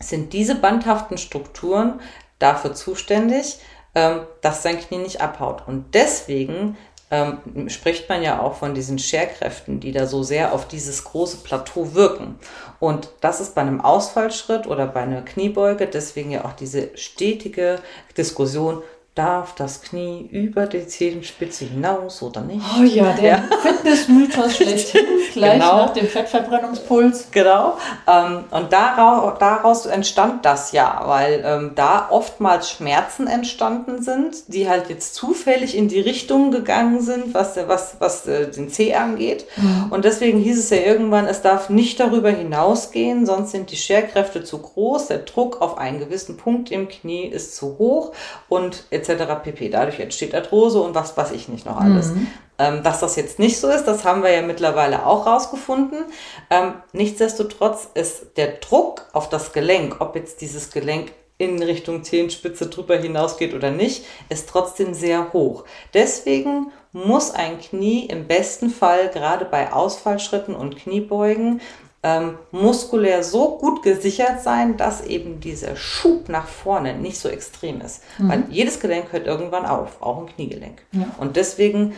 sind 0.00 0.32
diese 0.32 0.56
bandhaften 0.56 1.18
Strukturen 1.18 2.00
dafür 2.40 2.74
zuständig, 2.74 3.60
ähm, 3.94 4.22
dass 4.42 4.62
dein 4.62 4.80
Knie 4.80 4.98
nicht 4.98 5.20
abhaut. 5.20 5.62
Und 5.68 5.94
deswegen 5.94 6.76
ähm, 7.10 7.68
spricht 7.68 8.08
man 8.08 8.22
ja 8.22 8.40
auch 8.40 8.56
von 8.56 8.74
diesen 8.74 8.98
Scherkräften, 8.98 9.78
die 9.78 9.92
da 9.92 10.06
so 10.06 10.22
sehr 10.22 10.52
auf 10.52 10.66
dieses 10.66 11.04
große 11.04 11.38
Plateau 11.38 11.94
wirken. 11.94 12.38
Und 12.80 13.10
das 13.20 13.40
ist 13.40 13.54
bei 13.54 13.60
einem 13.60 13.80
Ausfallschritt 13.80 14.66
oder 14.66 14.86
bei 14.86 15.00
einer 15.00 15.22
Kniebeuge 15.22 15.86
deswegen 15.86 16.32
ja 16.32 16.44
auch 16.44 16.52
diese 16.52 16.96
stetige 16.96 17.78
Diskussion, 18.16 18.82
darf 19.16 19.54
das 19.54 19.80
Knie 19.80 20.28
über 20.30 20.66
die 20.66 20.86
Zehenspitze 20.86 21.64
hinaus 21.64 22.22
oder 22.22 22.42
nicht? 22.42 22.62
Oh 22.78 22.82
ja, 22.82 23.14
der 23.14 23.38
ja. 23.38 23.44
Fitnessmythos 23.62 24.56
schlechthin, 24.56 25.06
gleich 25.32 25.54
genau. 25.54 25.86
nach 25.86 25.94
dem 25.94 26.06
Fettverbrennungspuls. 26.06 27.28
Genau. 27.30 27.78
Ähm, 28.06 28.44
und 28.50 28.72
daraus, 28.74 29.38
daraus, 29.38 29.86
entstand 29.86 30.44
das 30.44 30.72
ja, 30.72 31.02
weil 31.06 31.42
ähm, 31.46 31.72
da 31.74 32.08
oftmals 32.10 32.70
Schmerzen 32.70 33.26
entstanden 33.26 34.02
sind, 34.02 34.52
die 34.52 34.68
halt 34.68 34.90
jetzt 34.90 35.14
zufällig 35.14 35.74
in 35.74 35.88
die 35.88 36.00
Richtung 36.00 36.50
gegangen 36.50 37.00
sind, 37.00 37.32
was, 37.32 37.56
was, 37.66 37.96
was 37.98 38.26
äh, 38.26 38.50
den 38.50 38.68
Zeh 38.68 38.94
angeht. 38.94 39.46
Mhm. 39.56 39.86
Und 39.92 40.04
deswegen 40.04 40.40
hieß 40.40 40.58
es 40.58 40.68
ja 40.68 40.76
irgendwann, 40.76 41.26
es 41.26 41.40
darf 41.40 41.70
nicht 41.70 41.98
darüber 42.00 42.28
hinausgehen, 42.28 43.24
sonst 43.24 43.52
sind 43.52 43.70
die 43.70 43.76
Scherkräfte 43.76 44.44
zu 44.44 44.58
groß, 44.58 45.06
der 45.06 45.20
Druck 45.20 45.62
auf 45.62 45.78
einen 45.78 46.00
gewissen 46.00 46.36
Punkt 46.36 46.70
im 46.70 46.88
Knie 46.88 47.24
ist 47.24 47.56
zu 47.56 47.78
hoch 47.78 48.12
und 48.50 48.84
etc 48.90 49.05
etc. 49.08 49.42
pp. 49.42 49.68
Dadurch 49.68 50.00
entsteht 50.00 50.34
Arthrose 50.34 50.80
und 50.80 50.94
was 50.94 51.16
weiß 51.16 51.32
ich 51.32 51.48
nicht 51.48 51.66
noch 51.66 51.80
alles. 51.80 52.10
Mhm. 52.10 52.26
Ähm, 52.58 52.82
dass 52.82 53.00
das 53.00 53.16
jetzt 53.16 53.38
nicht 53.38 53.58
so 53.58 53.68
ist, 53.68 53.84
das 53.84 54.04
haben 54.04 54.22
wir 54.22 54.30
ja 54.30 54.42
mittlerweile 54.42 55.04
auch 55.06 55.26
rausgefunden. 55.26 56.04
Ähm, 56.50 56.74
nichtsdestotrotz 56.92 57.88
ist 57.94 58.36
der 58.36 58.52
Druck 58.52 59.06
auf 59.12 59.28
das 59.28 59.52
Gelenk, 59.52 59.96
ob 60.00 60.16
jetzt 60.16 60.40
dieses 60.40 60.70
Gelenk 60.70 61.12
in 61.38 61.62
Richtung 61.62 62.02
Zehenspitze 62.02 62.68
drüber 62.68 62.96
hinausgeht 62.96 63.54
oder 63.54 63.70
nicht, 63.70 64.06
ist 64.30 64.48
trotzdem 64.48 64.94
sehr 64.94 65.34
hoch. 65.34 65.64
Deswegen 65.92 66.72
muss 66.92 67.30
ein 67.30 67.60
Knie 67.60 68.06
im 68.06 68.26
besten 68.26 68.70
Fall 68.70 69.10
gerade 69.10 69.44
bei 69.44 69.72
Ausfallschritten 69.72 70.54
und 70.54 70.76
Kniebeugen 70.76 71.60
ähm, 72.06 72.38
muskulär 72.52 73.24
so 73.24 73.58
gut 73.58 73.82
gesichert 73.82 74.40
sein, 74.40 74.76
dass 74.76 75.04
eben 75.04 75.40
dieser 75.40 75.74
Schub 75.74 76.28
nach 76.28 76.46
vorne 76.46 76.94
nicht 76.94 77.18
so 77.18 77.28
extrem 77.28 77.80
ist. 77.80 78.00
Mhm. 78.18 78.28
Weil 78.28 78.44
jedes 78.48 78.78
Gelenk 78.78 79.10
hört 79.10 79.26
irgendwann 79.26 79.66
auf, 79.66 80.00
auch 80.00 80.20
ein 80.20 80.26
Kniegelenk. 80.26 80.82
Ja. 80.92 81.08
Und 81.18 81.34
deswegen 81.34 81.94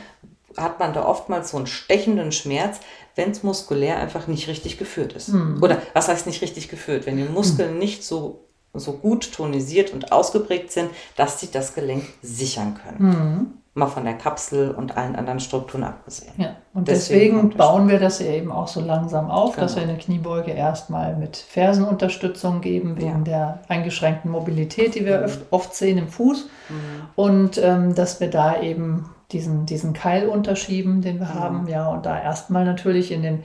hat 0.56 0.78
man 0.78 0.94
da 0.94 1.04
oftmals 1.04 1.50
so 1.50 1.58
einen 1.58 1.66
stechenden 1.66 2.32
Schmerz, 2.32 2.80
wenn 3.16 3.32
es 3.32 3.42
muskulär 3.42 3.98
einfach 3.98 4.28
nicht 4.28 4.48
richtig 4.48 4.78
geführt 4.78 5.12
ist. 5.12 5.28
Mhm. 5.28 5.62
Oder 5.62 5.82
was 5.92 6.08
heißt 6.08 6.26
nicht 6.26 6.40
richtig 6.40 6.70
geführt? 6.70 7.04
Wenn 7.04 7.18
die 7.18 7.24
Muskeln 7.24 7.74
mhm. 7.74 7.78
nicht 7.78 8.02
so, 8.02 8.46
so 8.72 8.94
gut 8.94 9.30
tonisiert 9.34 9.92
und 9.92 10.10
ausgeprägt 10.10 10.72
sind, 10.72 10.90
dass 11.16 11.38
sie 11.38 11.50
das 11.50 11.74
Gelenk 11.74 12.04
sichern 12.22 12.80
können. 12.82 13.08
Mhm. 13.08 13.46
Mal 13.74 13.88
von 13.88 14.04
der 14.04 14.14
Kapsel 14.14 14.70
und 14.70 14.96
allen 14.96 15.16
anderen 15.16 15.40
Strukturen 15.40 15.84
abgesehen. 15.84 16.32
Ja, 16.38 16.56
und 16.78 16.86
deswegen, 16.86 17.34
deswegen 17.34 17.56
bauen 17.56 17.88
wir 17.88 17.98
das 17.98 18.20
eben 18.20 18.52
auch 18.52 18.68
so 18.68 18.80
langsam 18.80 19.32
auf, 19.32 19.56
genau. 19.56 19.66
dass 19.66 19.74
wir 19.74 19.82
eine 19.82 19.96
Kniebeuge 19.96 20.52
erstmal 20.52 21.16
mit 21.16 21.36
Fersenunterstützung 21.36 22.60
geben, 22.60 22.96
wegen 22.96 23.24
ja. 23.26 23.58
der 23.58 23.58
eingeschränkten 23.66 24.30
Mobilität, 24.30 24.94
die 24.94 25.04
wir 25.04 25.22
mhm. 25.22 25.32
oft 25.50 25.74
sehen 25.74 25.98
im 25.98 26.06
Fuß. 26.06 26.48
Mhm. 26.68 26.74
Und 27.16 27.58
ähm, 27.58 27.96
dass 27.96 28.20
wir 28.20 28.30
da 28.30 28.60
eben 28.62 29.10
diesen, 29.32 29.66
diesen 29.66 29.92
Keil 29.92 30.28
unterschieben, 30.28 31.02
den 31.02 31.18
wir 31.18 31.26
mhm. 31.26 31.34
haben. 31.34 31.68
Ja, 31.68 31.88
und 31.88 32.06
da 32.06 32.16
erstmal 32.16 32.64
natürlich 32.64 33.10
in 33.10 33.22
den 33.22 33.42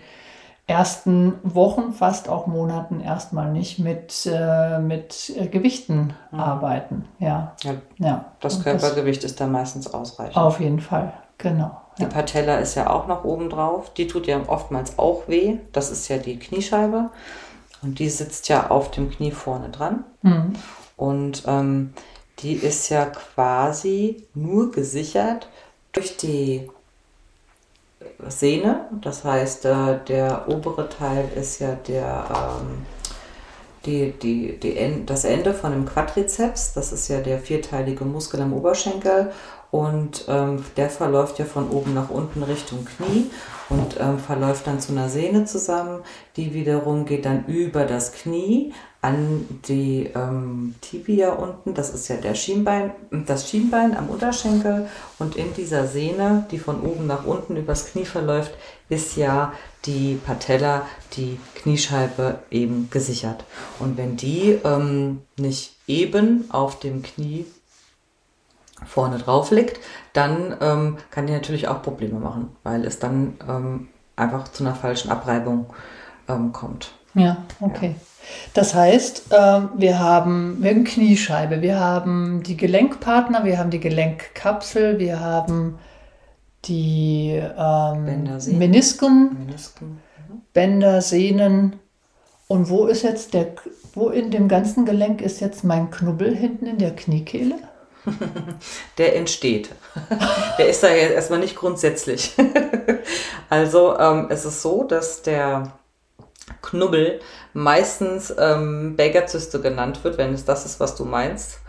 ersten 0.67 1.33
Wochen, 1.41 1.91
fast 1.91 2.29
auch 2.29 2.45
Monaten 2.45 3.01
erstmal 3.01 3.51
nicht 3.51 3.79
mit, 3.79 4.29
äh, 4.31 4.77
mit 4.77 5.33
äh, 5.35 5.47
Gewichten 5.47 6.13
mhm. 6.29 6.39
arbeiten. 6.39 7.05
Ja. 7.17 7.55
ja. 7.63 7.73
ja. 7.97 8.25
Das 8.41 8.63
Körpergewicht 8.63 9.23
das, 9.23 9.31
ist 9.31 9.41
da 9.41 9.47
meistens 9.47 9.91
ausreichend. 9.91 10.37
Auf 10.37 10.59
jeden 10.59 10.81
Fall, 10.81 11.13
genau. 11.39 11.82
Die 11.99 12.05
Patella 12.05 12.57
ist 12.57 12.75
ja 12.75 12.89
auch 12.89 13.07
noch 13.07 13.23
oben 13.23 13.49
drauf. 13.49 13.93
Die 13.93 14.07
tut 14.07 14.27
ja 14.27 14.41
oftmals 14.47 14.97
auch 14.97 15.27
weh. 15.27 15.57
Das 15.71 15.91
ist 15.91 16.07
ja 16.07 16.17
die 16.17 16.39
Kniescheibe. 16.39 17.09
Und 17.81 17.99
die 17.99 18.09
sitzt 18.09 18.49
ja 18.49 18.69
auf 18.69 18.91
dem 18.91 19.11
Knie 19.11 19.31
vorne 19.31 19.69
dran. 19.69 20.03
Mhm. 20.21 20.53
Und 20.97 21.43
ähm, 21.47 21.93
die 22.39 22.53
ist 22.53 22.89
ja 22.89 23.05
quasi 23.05 24.23
nur 24.33 24.71
gesichert 24.71 25.47
durch 25.91 26.17
die 26.17 26.69
Sehne. 28.27 28.87
Das 29.01 29.23
heißt, 29.23 29.65
äh, 29.65 29.99
der 30.07 30.47
obere 30.47 30.89
Teil 30.89 31.29
ist 31.35 31.59
ja 31.59 31.75
der, 31.75 32.25
ähm, 32.61 32.85
die, 33.85 34.11
die, 34.11 34.57
die, 34.59 35.05
das 35.05 35.25
Ende 35.25 35.53
von 35.53 35.71
dem 35.71 35.85
Quadrizeps. 35.85 36.73
Das 36.73 36.91
ist 36.91 37.07
ja 37.07 37.19
der 37.19 37.39
vierteilige 37.39 38.05
Muskel 38.05 38.41
am 38.41 38.53
Oberschenkel. 38.53 39.31
Und 39.73 40.25
ähm, 40.27 40.63
der 40.77 40.87
verläuft 40.87 41.39
ja 41.39 41.45
von 41.45 41.67
oben 41.71 41.95
nach 41.95 42.11
unten 42.11 42.43
Richtung 42.43 42.85
Knie 42.85 43.31
und 43.69 43.99
ähm, 43.99 44.19
verläuft 44.19 44.67
dann 44.67 44.79
zu 44.79 44.91
einer 44.91 45.09
Sehne 45.09 45.45
zusammen. 45.45 46.03
Die 46.35 46.53
wiederum 46.53 47.05
geht 47.05 47.25
dann 47.25 47.45
über 47.47 47.85
das 47.85 48.13
Knie 48.13 48.71
an 49.01 49.47
die 49.67 50.11
ähm, 50.13 50.75
Tibia 50.79 51.33
unten, 51.33 51.73
das 51.73 51.91
ist 51.91 52.07
ja 52.07 52.17
der 52.17 52.35
Schienbein, 52.35 52.91
das 53.25 53.49
Schienbein 53.49 53.97
am 53.97 54.09
Unterschenkel 54.09 54.87
und 55.17 55.37
in 55.37 55.55
dieser 55.55 55.87
Sehne, 55.87 56.45
die 56.51 56.59
von 56.59 56.81
oben 56.81 57.07
nach 57.07 57.25
unten 57.25 57.57
übers 57.57 57.87
Knie 57.87 58.05
verläuft, 58.05 58.53
ist 58.89 59.17
ja 59.17 59.53
die 59.85 60.19
Patella, 60.23 60.85
die 61.13 61.39
Kniescheibe 61.55 62.43
eben 62.51 62.89
gesichert. 62.91 63.43
Und 63.79 63.97
wenn 63.97 64.17
die 64.17 64.59
ähm, 64.63 65.21
nicht 65.35 65.73
eben 65.87 66.45
auf 66.51 66.79
dem 66.79 67.01
Knie 67.01 67.47
vorne 68.85 69.17
drauf 69.17 69.51
liegt, 69.51 69.79
dann 70.13 70.55
ähm, 70.61 70.97
kann 71.11 71.27
die 71.27 71.33
natürlich 71.33 71.67
auch 71.67 71.81
Probleme 71.81 72.19
machen, 72.19 72.55
weil 72.63 72.85
es 72.85 72.99
dann 72.99 73.33
ähm, 73.47 73.87
einfach 74.15 74.47
zu 74.47 74.63
einer 74.63 74.75
falschen 74.75 75.11
Abreibung 75.11 75.67
ähm, 76.27 76.51
kommt. 76.51 76.91
Ja, 77.13 77.37
okay. 77.59 77.95
Ja. 77.97 78.07
Das 78.53 78.73
heißt, 78.73 79.25
ähm, 79.31 79.69
wir 79.75 79.99
haben, 79.99 80.57
wir 80.61 80.71
haben 80.71 80.83
Kniescheibe, 80.83 81.61
wir 81.61 81.79
haben 81.79 82.41
die 82.43 82.57
Gelenkpartner, 82.57 83.43
wir 83.43 83.57
haben 83.57 83.69
die 83.69 83.79
Gelenkkapsel, 83.79 84.97
wir 84.99 85.19
haben 85.19 85.77
die 86.65 87.41
ähm, 87.57 88.05
Menisken, 88.57 89.37
Menisken. 89.45 89.87
Mhm. 89.89 90.41
Bänder, 90.53 91.01
Sehnen. 91.01 91.75
Und 92.47 92.69
wo 92.69 92.85
ist 92.85 93.03
jetzt 93.03 93.33
der, 93.33 93.47
wo 93.93 94.09
in 94.09 94.31
dem 94.31 94.47
ganzen 94.47 94.85
Gelenk 94.85 95.21
ist 95.21 95.41
jetzt 95.41 95.63
mein 95.63 95.91
Knubbel 95.91 96.35
hinten 96.35 96.65
in 96.65 96.77
der 96.77 96.95
Kniekehle? 96.95 97.55
Der 98.97 99.15
entsteht. 99.15 99.69
Der 100.57 100.67
ist 100.67 100.83
da 100.83 100.89
jetzt 100.89 101.13
erstmal 101.13 101.39
nicht 101.39 101.55
grundsätzlich. 101.55 102.33
Also 103.49 103.99
ähm, 103.99 104.27
es 104.31 104.45
ist 104.45 104.63
so, 104.63 104.83
dass 104.83 105.21
der 105.21 105.73
Knubbel 106.63 107.19
meistens 107.53 108.33
ähm, 108.35 108.95
Bakerzyste 108.95 109.61
genannt 109.61 110.03
wird, 110.03 110.17
wenn 110.17 110.33
es 110.33 110.43
das 110.43 110.65
ist, 110.65 110.79
was 110.79 110.95
du 110.95 111.05
meinst. 111.05 111.59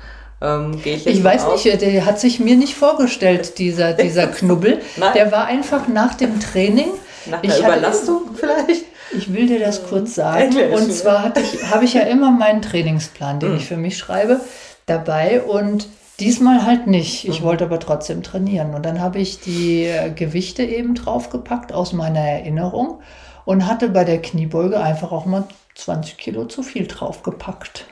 Ähm, 0.41 0.81
ich, 0.83 1.07
ich 1.07 1.23
weiß 1.23 1.45
auf. 1.45 1.63
nicht, 1.63 1.83
der 1.83 2.07
hat 2.07 2.19
sich 2.21 2.41
mir 2.41 2.57
nicht 2.57 2.75
vorgestellt, 2.75 3.59
dieser, 3.59 3.93
dieser 3.93 4.29
Knubbel. 4.29 4.81
Der 5.15 5.31
war 5.31 5.45
einfach 5.45 5.87
nach 5.89 6.15
dem 6.15 6.41
Training. 6.41 6.89
Nach 7.27 7.43
einer 7.43 7.53
ich 7.53 7.61
Überlastung 7.61 8.29
hatte, 8.29 8.39
vielleicht? 8.39 8.85
Ich 9.13 9.33
will 9.33 9.47
dir 9.47 9.61
das 9.61 9.87
kurz 9.87 10.15
sagen. 10.15 10.57
Und 10.73 10.93
zwar 10.93 11.33
ich, 11.37 11.71
habe 11.71 11.85
ich 11.85 11.95
ja 11.95 12.03
immer 12.03 12.31
meinen 12.31 12.63
Trainingsplan, 12.63 13.41
den 13.41 13.51
mhm. 13.53 13.57
ich 13.57 13.67
für 13.67 13.77
mich 13.77 13.99
schreibe, 13.99 14.41
dabei 14.87 15.43
und 15.43 15.87
diesmal 16.21 16.65
halt 16.65 16.87
nicht. 16.87 17.29
Ich 17.29 17.41
mhm. 17.41 17.45
wollte 17.45 17.65
aber 17.65 17.81
trotzdem 17.81 18.23
trainieren. 18.23 18.75
Und 18.75 18.85
dann 18.85 19.01
habe 19.01 19.19
ich 19.19 19.41
die 19.41 19.91
Gewichte 20.15 20.63
eben 20.63 20.95
draufgepackt 20.95 21.73
aus 21.73 21.93
meiner 21.93 22.21
Erinnerung 22.21 23.01
und 23.45 23.67
hatte 23.67 23.89
bei 23.89 24.05
der 24.05 24.23
Kniebeuge 24.23 24.81
einfach 24.81 25.13
auch 25.13 25.27
mal 25.27 25.45
20 25.75 26.17
Kilo 26.17 26.47
zu 26.47 26.63
viel 26.63 26.87
draufgepackt. 26.87 27.87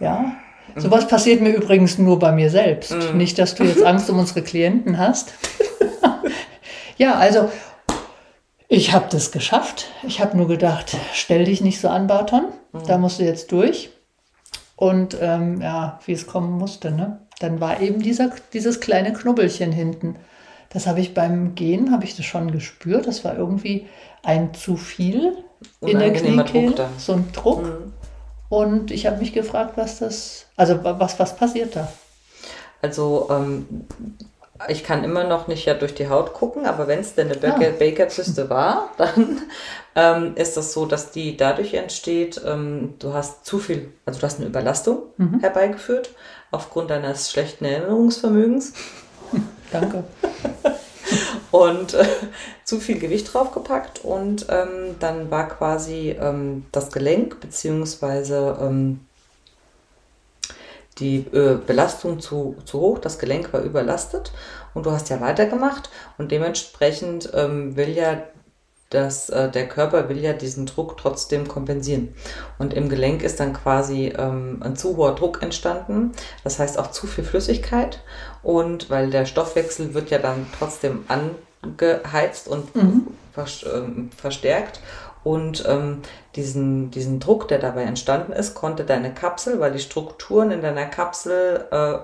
Ja, 0.00 0.32
mhm. 0.74 0.80
sowas 0.80 1.06
passiert 1.06 1.40
mir 1.40 1.50
übrigens 1.50 1.98
nur 1.98 2.18
bei 2.18 2.32
mir 2.32 2.50
selbst. 2.50 2.92
Mhm. 2.92 3.16
Nicht, 3.16 3.38
dass 3.38 3.54
du 3.54 3.64
jetzt 3.64 3.82
Angst 3.82 4.10
um 4.10 4.18
unsere 4.18 4.42
Klienten 4.42 4.98
hast. 4.98 5.32
ja, 6.96 7.14
also 7.14 7.50
ich 8.68 8.92
habe 8.92 9.06
das 9.10 9.32
geschafft. 9.32 9.86
Ich 10.06 10.20
habe 10.20 10.36
nur 10.36 10.48
gedacht, 10.48 10.96
stell 11.12 11.44
dich 11.44 11.60
nicht 11.60 11.80
so 11.80 11.88
an, 11.88 12.06
Barton. 12.06 12.46
Mhm. 12.72 12.86
Da 12.86 12.98
musst 12.98 13.20
du 13.20 13.24
jetzt 13.24 13.52
durch. 13.52 13.90
Und 14.82 15.16
ähm, 15.20 15.60
ja, 15.60 16.00
wie 16.06 16.12
es 16.12 16.26
kommen 16.26 16.58
musste, 16.58 16.90
ne? 16.90 17.20
Dann 17.38 17.60
war 17.60 17.80
eben 17.80 18.02
dieser, 18.02 18.32
dieses 18.52 18.80
kleine 18.80 19.12
Knubbelchen 19.12 19.70
hinten. 19.70 20.16
Das 20.70 20.88
habe 20.88 20.98
ich 20.98 21.14
beim 21.14 21.54
Gehen, 21.54 21.92
habe 21.92 22.02
ich 22.02 22.16
das 22.16 22.26
schon 22.26 22.50
gespürt. 22.50 23.06
Das 23.06 23.24
war 23.24 23.36
irgendwie 23.36 23.86
ein 24.24 24.54
zu 24.54 24.76
viel 24.76 25.36
in 25.82 26.00
der 26.00 26.12
Kniekehle, 26.12 26.88
so 26.98 27.12
ein 27.12 27.30
Druck. 27.32 27.62
Mhm. 27.62 27.92
Und 28.48 28.90
ich 28.90 29.06
habe 29.06 29.18
mich 29.18 29.32
gefragt, 29.32 29.74
was 29.76 30.00
das, 30.00 30.46
also 30.56 30.82
was, 30.82 31.16
was 31.20 31.36
passiert 31.36 31.76
da? 31.76 31.86
Also 32.82 33.28
ähm, 33.30 33.84
ich 34.68 34.84
kann 34.84 35.04
immer 35.04 35.24
noch 35.24 35.48
nicht 35.48 35.66
ja 35.66 35.74
durch 35.74 35.94
die 35.94 36.08
Haut 36.08 36.32
gucken, 36.34 36.66
aber 36.66 36.86
wenn 36.86 37.00
es 37.00 37.14
denn 37.14 37.30
eine 37.30 37.54
ah. 37.54 37.70
Baker-Zyste 37.78 38.50
war, 38.50 38.90
dann 38.96 39.42
ähm, 39.94 40.32
ist 40.36 40.56
das 40.56 40.72
so, 40.72 40.86
dass 40.86 41.10
die 41.10 41.36
dadurch 41.36 41.74
entsteht, 41.74 42.40
ähm, 42.46 42.94
du 42.98 43.12
hast 43.12 43.44
zu 43.44 43.58
viel, 43.58 43.92
also 44.06 44.20
du 44.20 44.26
hast 44.26 44.38
eine 44.38 44.48
Überlastung 44.48 45.02
mhm. 45.16 45.40
herbeigeführt 45.40 46.10
aufgrund 46.50 46.90
deines 46.90 47.30
schlechten 47.30 47.64
Erinnerungsvermögens. 47.64 48.72
Danke. 49.72 50.04
und 51.50 51.94
äh, 51.94 52.04
zu 52.64 52.78
viel 52.78 52.98
Gewicht 52.98 53.32
draufgepackt 53.32 54.04
und 54.04 54.46
ähm, 54.48 54.96
dann 55.00 55.30
war 55.30 55.48
quasi 55.48 56.16
ähm, 56.18 56.66
das 56.72 56.90
Gelenk 56.90 57.40
beziehungsweise 57.40 58.58
ähm, 58.60 59.00
die 60.98 61.18
äh, 61.32 61.58
Belastung 61.66 62.20
zu, 62.20 62.56
zu 62.64 62.80
hoch, 62.80 62.98
das 62.98 63.18
Gelenk 63.18 63.52
war 63.52 63.62
überlastet 63.62 64.32
und 64.74 64.86
du 64.86 64.90
hast 64.90 65.08
ja 65.08 65.20
weitergemacht 65.20 65.90
und 66.18 66.30
dementsprechend 66.30 67.30
ähm, 67.34 67.76
will 67.76 67.90
ja 67.90 68.22
dass 68.92 69.30
äh, 69.30 69.50
der 69.50 69.68
Körper 69.68 70.08
will 70.08 70.18
ja 70.18 70.32
diesen 70.34 70.66
Druck 70.66 70.98
trotzdem 70.98 71.48
kompensieren. 71.48 72.14
Und 72.58 72.74
im 72.74 72.88
Gelenk 72.88 73.22
ist 73.22 73.40
dann 73.40 73.54
quasi 73.54 74.12
ähm, 74.16 74.60
ein 74.62 74.76
zu 74.76 74.96
hoher 74.96 75.14
Druck 75.14 75.42
entstanden. 75.42 76.12
Das 76.44 76.58
heißt 76.58 76.78
auch 76.78 76.90
zu 76.90 77.06
viel 77.06 77.24
Flüssigkeit. 77.24 78.00
Und 78.42 78.90
weil 78.90 79.10
der 79.10 79.24
Stoffwechsel 79.24 79.94
wird 79.94 80.10
ja 80.10 80.18
dann 80.18 80.46
trotzdem 80.58 81.04
angeheizt 81.62 82.48
und 82.48 82.74
mhm. 82.76 83.06
vers 83.32 83.64
ähm, 83.72 84.10
verstärkt. 84.16 84.80
Und 85.24 85.64
ähm, 85.68 86.02
diesen, 86.34 86.90
diesen 86.90 87.20
Druck, 87.20 87.48
der 87.48 87.58
dabei 87.58 87.82
entstanden 87.82 88.32
ist, 88.32 88.54
konnte 88.54 88.84
deine 88.84 89.14
Kapsel, 89.14 89.60
weil 89.60 89.72
die 89.72 89.78
Strukturen 89.78 90.50
in 90.50 90.62
deiner 90.62 90.86
Kapsel 90.86 91.66
äh, 91.70 91.98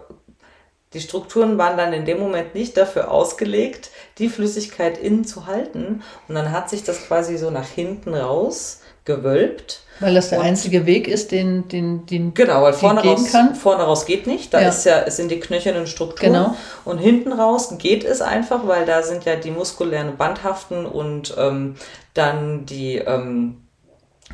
die 0.94 1.00
Strukturen 1.00 1.58
waren 1.58 1.76
dann 1.76 1.92
in 1.92 2.06
dem 2.06 2.18
Moment 2.18 2.54
nicht 2.54 2.76
dafür 2.76 3.10
ausgelegt, 3.10 3.90
die 4.16 4.30
Flüssigkeit 4.30 4.96
innen 4.96 5.26
zu 5.26 5.46
halten. 5.46 6.02
Und 6.28 6.34
dann 6.34 6.50
hat 6.50 6.70
sich 6.70 6.82
das 6.82 7.06
quasi 7.06 7.36
so 7.36 7.50
nach 7.50 7.68
hinten 7.68 8.14
raus 8.14 8.80
gewölbt. 9.08 9.80
Weil 9.98 10.14
das 10.14 10.28
der 10.28 10.38
und 10.38 10.46
einzige 10.46 10.86
Weg 10.86 11.08
ist, 11.08 11.32
den, 11.32 11.66
den, 11.66 12.06
den 12.06 12.32
genau, 12.32 12.62
weil 12.62 12.72
vorne 12.72 13.02
raus, 13.02 13.32
kann. 13.32 13.56
vorne 13.56 13.82
raus 13.82 14.06
geht 14.06 14.28
nicht. 14.28 14.54
Da 14.54 14.60
ja. 14.60 14.68
ist 14.68 14.84
ja, 14.84 15.00
es 15.00 15.16
sind 15.16 15.32
die 15.32 15.40
knöchernen 15.40 15.88
Strukturen. 15.88 16.32
Genau. 16.32 16.56
Und 16.84 16.98
hinten 16.98 17.32
raus 17.32 17.74
geht 17.78 18.04
es 18.04 18.20
einfach, 18.20 18.68
weil 18.68 18.86
da 18.86 19.02
sind 19.02 19.24
ja 19.24 19.34
die 19.34 19.50
muskulären 19.50 20.16
Bandhaften 20.16 20.86
und 20.86 21.34
ähm, 21.36 21.74
dann 22.14 22.64
die 22.64 22.98
ähm, 22.98 23.62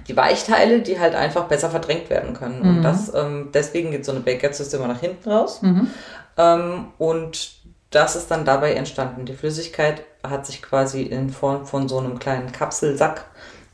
die 0.09 0.16
Weichteile, 0.16 0.81
die 0.81 0.99
halt 0.99 1.14
einfach 1.14 1.45
besser 1.45 1.71
verdrängt 1.71 2.11
werden 2.11 2.35
können. 2.35 2.61
Und 2.62 2.83
das, 2.83 3.14
ähm, 3.14 3.50
deswegen 3.54 3.93
geht 3.93 4.04
so 4.04 4.11
eine 4.11 4.21
Baker-Zyste 4.21 4.76
immer 4.76 4.88
nach 4.88 5.00
hinten 5.00 5.31
raus. 5.31 5.61
Ähm, 6.37 6.87
und 6.99 7.52
das 7.90 8.16
ist 8.16 8.31
dann 8.31 8.45
dabei 8.45 8.75
entstanden. 8.75 9.25
Die 9.25 9.35
Flüssigkeit 9.35 10.02
hat 10.28 10.47
sich 10.47 10.62
quasi 10.62 11.02
in 11.02 11.31
Form 11.31 11.64
von 11.64 11.88
so 11.88 11.99
einem 11.99 12.19
kleinen 12.19 12.50
Kapselsack 12.50 13.26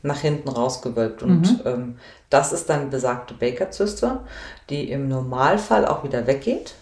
nach 0.03 0.19
hinten 0.19 0.49
rausgewölbt. 0.49 1.23
Und 1.23 1.61
ähm, 1.65 1.97
das 2.29 2.53
ist 2.53 2.69
dann 2.69 2.89
besagte 2.89 3.33
Baker-Zyste, 3.33 4.19
die 4.69 4.91
im 4.91 5.07
Normalfall 5.09 5.85
auch 5.85 6.03
wieder 6.03 6.27
weggeht. 6.27 6.73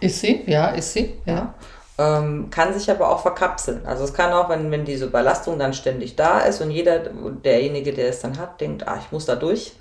Ist 0.00 0.20
sie? 0.20 0.42
Ja, 0.46 0.68
ist 0.68 0.92
sie. 0.92 1.14
Ja. 1.26 1.54
Ähm, 1.98 2.48
kann 2.50 2.72
sich 2.72 2.90
aber 2.90 3.10
auch 3.10 3.20
verkapseln. 3.20 3.82
Also 3.84 4.02
es 4.04 4.14
kann 4.14 4.32
auch, 4.32 4.48
wenn, 4.48 4.70
wenn 4.70 4.86
diese 4.86 5.04
Überlastung 5.04 5.58
dann 5.58 5.74
ständig 5.74 6.16
da 6.16 6.38
ist 6.40 6.62
und 6.62 6.70
jeder, 6.70 7.00
derjenige, 7.44 7.92
der 7.92 8.08
es 8.08 8.20
dann 8.20 8.38
hat, 8.38 8.60
denkt, 8.62 8.88
ah, 8.88 8.96
ich 8.98 9.12
muss 9.12 9.26
da 9.26 9.36
durch 9.36 9.74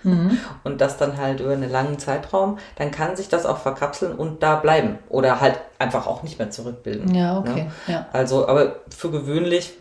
und 0.65 0.81
das 0.81 0.97
dann 0.97 1.17
halt 1.17 1.39
über 1.39 1.53
einen 1.53 1.71
langen 1.71 1.97
Zeitraum, 1.99 2.59
dann 2.75 2.91
kann 2.91 3.15
sich 3.15 3.29
das 3.29 3.45
auch 3.45 3.59
verkapseln 3.59 4.13
und 4.13 4.43
da 4.43 4.57
bleiben 4.57 4.99
oder 5.07 5.39
halt 5.39 5.59
einfach 5.79 6.05
auch 6.05 6.21
nicht 6.21 6.37
mehr 6.37 6.51
zurückbilden. 6.51 7.15
Ja, 7.15 7.39
okay, 7.39 7.63
Ne? 7.63 7.71
ja. 7.87 8.05
Also, 8.11 8.45
aber 8.45 8.75
für 8.95 9.09
gewöhnlich, 9.09 9.73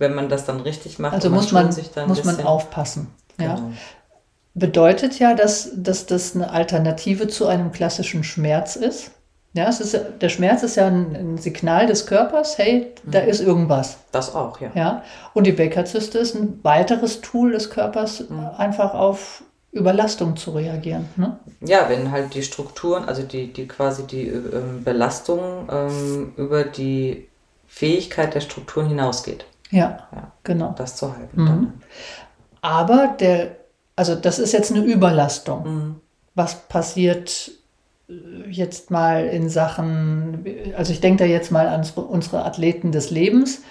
wenn 0.00 0.14
man 0.14 0.28
das 0.28 0.44
dann 0.46 0.60
richtig 0.60 0.98
macht, 0.98 1.14
Also 1.14 1.30
muss 1.30 1.52
man, 1.52 1.64
schont 1.64 1.74
sich 1.74 1.90
dann 1.90 2.04
ein 2.04 2.08
muss 2.08 2.24
man 2.24 2.40
aufpassen. 2.44 3.08
Ja. 3.38 3.54
Genau. 3.54 3.72
Bedeutet 4.54 5.18
ja, 5.20 5.34
dass, 5.34 5.70
dass 5.76 6.06
das 6.06 6.34
eine 6.34 6.50
Alternative 6.50 7.28
zu 7.28 7.46
einem 7.46 7.70
klassischen 7.70 8.24
Schmerz 8.24 8.74
ist. 8.74 9.12
Ja, 9.52 9.68
es 9.68 9.80
ist, 9.80 9.98
der 10.20 10.28
Schmerz 10.28 10.62
ist 10.62 10.76
ja 10.76 10.86
ein, 10.86 11.14
ein 11.14 11.38
Signal 11.38 11.86
des 11.86 12.06
Körpers, 12.06 12.56
hey, 12.56 12.92
da 13.04 13.18
ist 13.20 13.40
irgendwas. 13.40 13.98
Das 14.12 14.34
auch, 14.34 14.60
ja. 14.60 14.70
Ja? 14.74 15.02
Und 15.34 15.46
die 15.46 15.52
Baker-Zyste 15.52 16.18
ist 16.18 16.34
ein 16.34 16.60
weiteres 16.62 17.20
Tool 17.20 17.52
des 17.52 17.70
Körpers, 17.70 18.24
einfach 18.56 18.94
auf 18.94 19.42
Überlastung 19.72 20.36
zu 20.36 20.52
reagieren. 20.52 21.08
Ne? 21.16 21.38
Ja, 21.60 21.88
wenn 21.88 22.10
halt 22.10 22.34
die 22.34 22.42
Strukturen, 22.42 23.04
also 23.04 23.22
die, 23.22 23.52
die 23.52 23.66
quasi 23.66 24.04
die 24.04 24.28
ähm, 24.28 24.82
Belastung 24.84 25.68
ähm, 25.70 26.32
über 26.36 26.64
die 26.64 27.28
Fähigkeit 27.66 28.34
der 28.34 28.40
Strukturen 28.40 28.88
hinausgeht, 28.88 29.44
Ja, 29.70 30.08
Ja. 30.14 30.32
genau. 30.44 30.74
das 30.76 30.96
zu 30.96 31.16
halten. 31.16 31.46
Dann. 31.46 31.72
Aber 32.60 33.14
der, 33.18 33.56
also 33.96 34.14
das 34.14 34.38
ist 34.38 34.52
jetzt 34.52 34.70
eine 34.72 34.82
Überlastung. 34.84 35.62
Mhm. 35.64 35.96
Was 36.34 36.56
passiert 36.68 37.50
äh, 38.08 38.12
jetzt 38.50 38.90
mal 38.90 39.26
in 39.26 39.48
Sachen, 39.48 40.44
also 40.76 40.92
ich 40.92 41.00
denke 41.00 41.24
da 41.24 41.28
jetzt 41.30 41.50
mal 41.52 41.68
an 41.68 41.80
unsere- 41.80 42.02
unsere 42.02 42.44
Athleten 42.44 42.92
des 42.92 43.10
Lebens, 43.10 43.62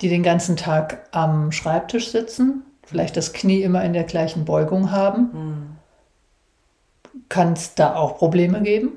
die 0.00 0.08
den 0.08 0.22
ganzen 0.22 0.56
Tag 0.56 1.08
am 1.12 1.52
Schreibtisch 1.52 2.10
sitzen, 2.10 2.62
vielleicht 2.84 3.16
das 3.16 3.32
Knie 3.32 3.62
immer 3.62 3.82
in 3.84 3.92
der 3.94 4.04
gleichen 4.04 4.44
Beugung 4.44 4.90
haben. 4.92 5.78
Kann 7.28 7.54
es 7.54 7.74
da 7.74 7.96
auch 7.96 8.16
Probleme 8.18 8.62
geben? 8.62 8.92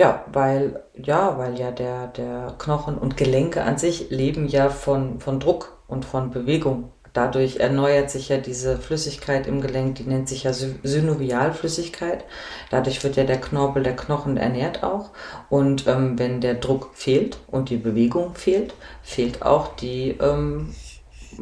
Ja, 0.00 0.24
weil, 0.32 0.82
ja, 0.96 1.36
weil 1.36 1.58
ja 1.58 1.70
der, 1.70 2.06
der 2.06 2.54
Knochen 2.58 2.96
und 2.96 3.18
Gelenke 3.18 3.64
an 3.64 3.76
sich 3.76 4.08
leben 4.08 4.48
ja 4.48 4.70
von, 4.70 5.20
von 5.20 5.40
Druck 5.40 5.76
und 5.88 6.06
von 6.06 6.30
Bewegung. 6.30 6.90
Dadurch 7.12 7.58
erneuert 7.58 8.08
sich 8.08 8.30
ja 8.30 8.38
diese 8.38 8.78
Flüssigkeit 8.78 9.46
im 9.46 9.60
Gelenk, 9.60 9.96
die 9.96 10.04
nennt 10.04 10.26
sich 10.26 10.44
ja 10.44 10.54
Sy 10.54 10.76
Synovialflüssigkeit. 10.82 12.24
Dadurch 12.70 13.04
wird 13.04 13.16
ja 13.16 13.24
der 13.24 13.42
Knorpel, 13.42 13.82
der 13.82 13.94
Knochen 13.94 14.38
ernährt 14.38 14.82
auch. 14.82 15.10
Und 15.50 15.86
ähm, 15.86 16.18
wenn 16.18 16.40
der 16.40 16.54
Druck 16.54 16.92
fehlt 16.94 17.36
und 17.48 17.68
die 17.68 17.76
Bewegung 17.76 18.34
fehlt, 18.34 18.72
fehlt 19.02 19.42
auch 19.42 19.76
die 19.76 20.16
ähm, 20.18 20.74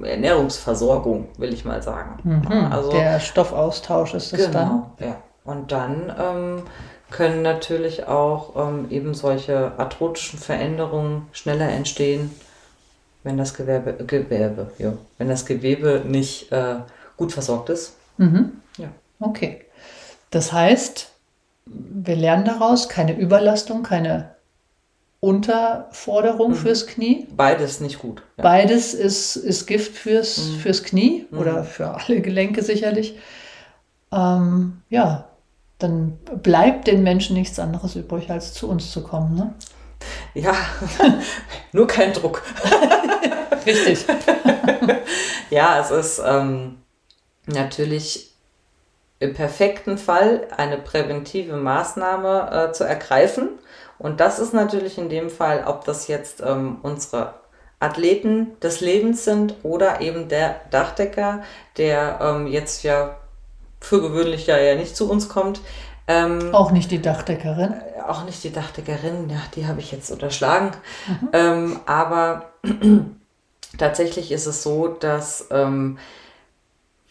Ernährungsversorgung, 0.02 1.28
will 1.38 1.52
ich 1.52 1.64
mal 1.64 1.80
sagen. 1.80 2.42
Also 2.72 2.90
der 2.90 3.20
Stoffaustausch 3.20 4.14
ist 4.14 4.32
es 4.32 4.50
dann. 4.50 4.68
Genau, 4.68 4.90
ja. 4.98 5.22
Und 5.44 5.70
dann 5.70 6.12
ähm, 6.18 6.62
können 7.10 7.42
natürlich 7.42 8.06
auch 8.06 8.54
ähm, 8.56 8.86
eben 8.90 9.14
solche 9.14 9.72
arthrotischen 9.78 10.38
Veränderungen 10.38 11.26
schneller 11.32 11.68
entstehen, 11.68 12.30
wenn 13.24 13.38
das 13.38 13.54
Gewerbe, 13.54 14.04
Gewerbe, 14.04 14.72
ja, 14.78 14.92
wenn 15.18 15.28
das 15.28 15.46
Gewebe 15.46 16.02
nicht 16.06 16.52
äh, 16.52 16.76
gut 17.16 17.33
versorgt 17.33 17.70
ist. 17.70 17.94
Ja. 18.78 18.88
Okay. 19.20 19.62
Das 20.30 20.52
heißt, 20.52 21.11
wir 21.66 22.16
lernen 22.16 22.44
daraus 22.44 22.88
keine 22.88 23.18
Überlastung, 23.18 23.83
keine 23.83 24.35
Unterforderung 25.20 26.54
fürs 26.54 26.87
Knie. 26.87 27.26
Beides 27.37 27.80
nicht 27.80 27.98
gut. 27.98 28.22
Ja. 28.37 28.44
Beides 28.44 28.94
ist, 28.94 29.37
ist 29.37 29.66
Gift 29.66 29.96
fürs, 29.96 30.38
fürs 30.62 30.85
Knie 30.85 31.26
oder 31.33 31.64
für 31.64 31.88
alle 31.88 32.20
Gelenke 32.20 32.62
sicherlich. 32.62 33.18
Ähm, 34.12 34.83
ja, 34.88 35.27
dann 35.78 36.18
bleibt 36.42 36.86
den 36.86 37.02
Menschen 37.02 37.34
nichts 37.34 37.58
anderes 37.58 37.94
übrig, 37.96 38.30
als 38.30 38.52
zu 38.52 38.68
uns 38.68 38.90
zu 38.90 39.02
kommen. 39.02 39.34
Ne? 39.36 39.54
ja. 40.34 40.54
nur 41.72 41.86
kein 41.86 42.12
Druck. 42.12 42.42
Richtig. 43.66 44.06
Ja, 45.50 45.80
es 45.80 45.90
ist 45.90 46.22
ähm, 46.22 46.76
natürlich 47.46 48.34
im 49.18 49.32
perfekten 49.32 49.96
Fall 49.96 50.46
eine 50.54 50.76
präventive 50.76 51.56
Maßnahme 51.56 52.68
äh, 52.68 52.72
zu 52.72 52.84
ergreifen. 52.84 53.48
Und 53.98 54.20
das 54.20 54.38
ist 54.38 54.52
natürlich 54.52 54.98
in 54.98 55.08
dem 55.08 55.30
Fall, 55.30 55.64
ob 55.66 55.84
das 55.84 56.06
jetzt 56.06 56.42
ähm, 56.42 56.80
unsere 56.82 57.34
Athleten 57.80 58.58
des 58.60 58.80
Lebens 58.80 59.24
sind 59.24 59.54
oder 59.62 60.00
eben 60.00 60.28
der 60.28 60.60
Dachdecker, 60.70 61.42
der 61.78 62.18
ähm, 62.20 62.46
jetzt 62.46 62.82
ja 62.82 63.16
für 63.80 64.00
gewöhnlich 64.00 64.46
ja, 64.46 64.58
ja 64.58 64.74
nicht 64.74 64.96
zu 64.96 65.10
uns 65.10 65.28
kommt. 65.28 65.60
Ähm, 66.06 66.54
Auch 66.54 66.70
nicht 66.70 66.90
die 66.90 67.02
Dachdeckerin. 67.02 67.74
auch 68.06 68.24
nicht 68.24 68.42
die 68.42 68.50
Dachdeckerin, 68.52 69.28
ja, 69.28 69.42
die 69.54 69.66
habe 69.66 69.80
ich 69.80 69.92
jetzt 69.92 70.10
unterschlagen. 70.10 70.70
Ähm, 71.32 71.80
aber 71.84 72.46
tatsächlich 73.78 74.32
ist 74.32 74.46
es 74.46 74.62
so, 74.62 74.88
dass 74.88 75.48
ähm, 75.50 75.98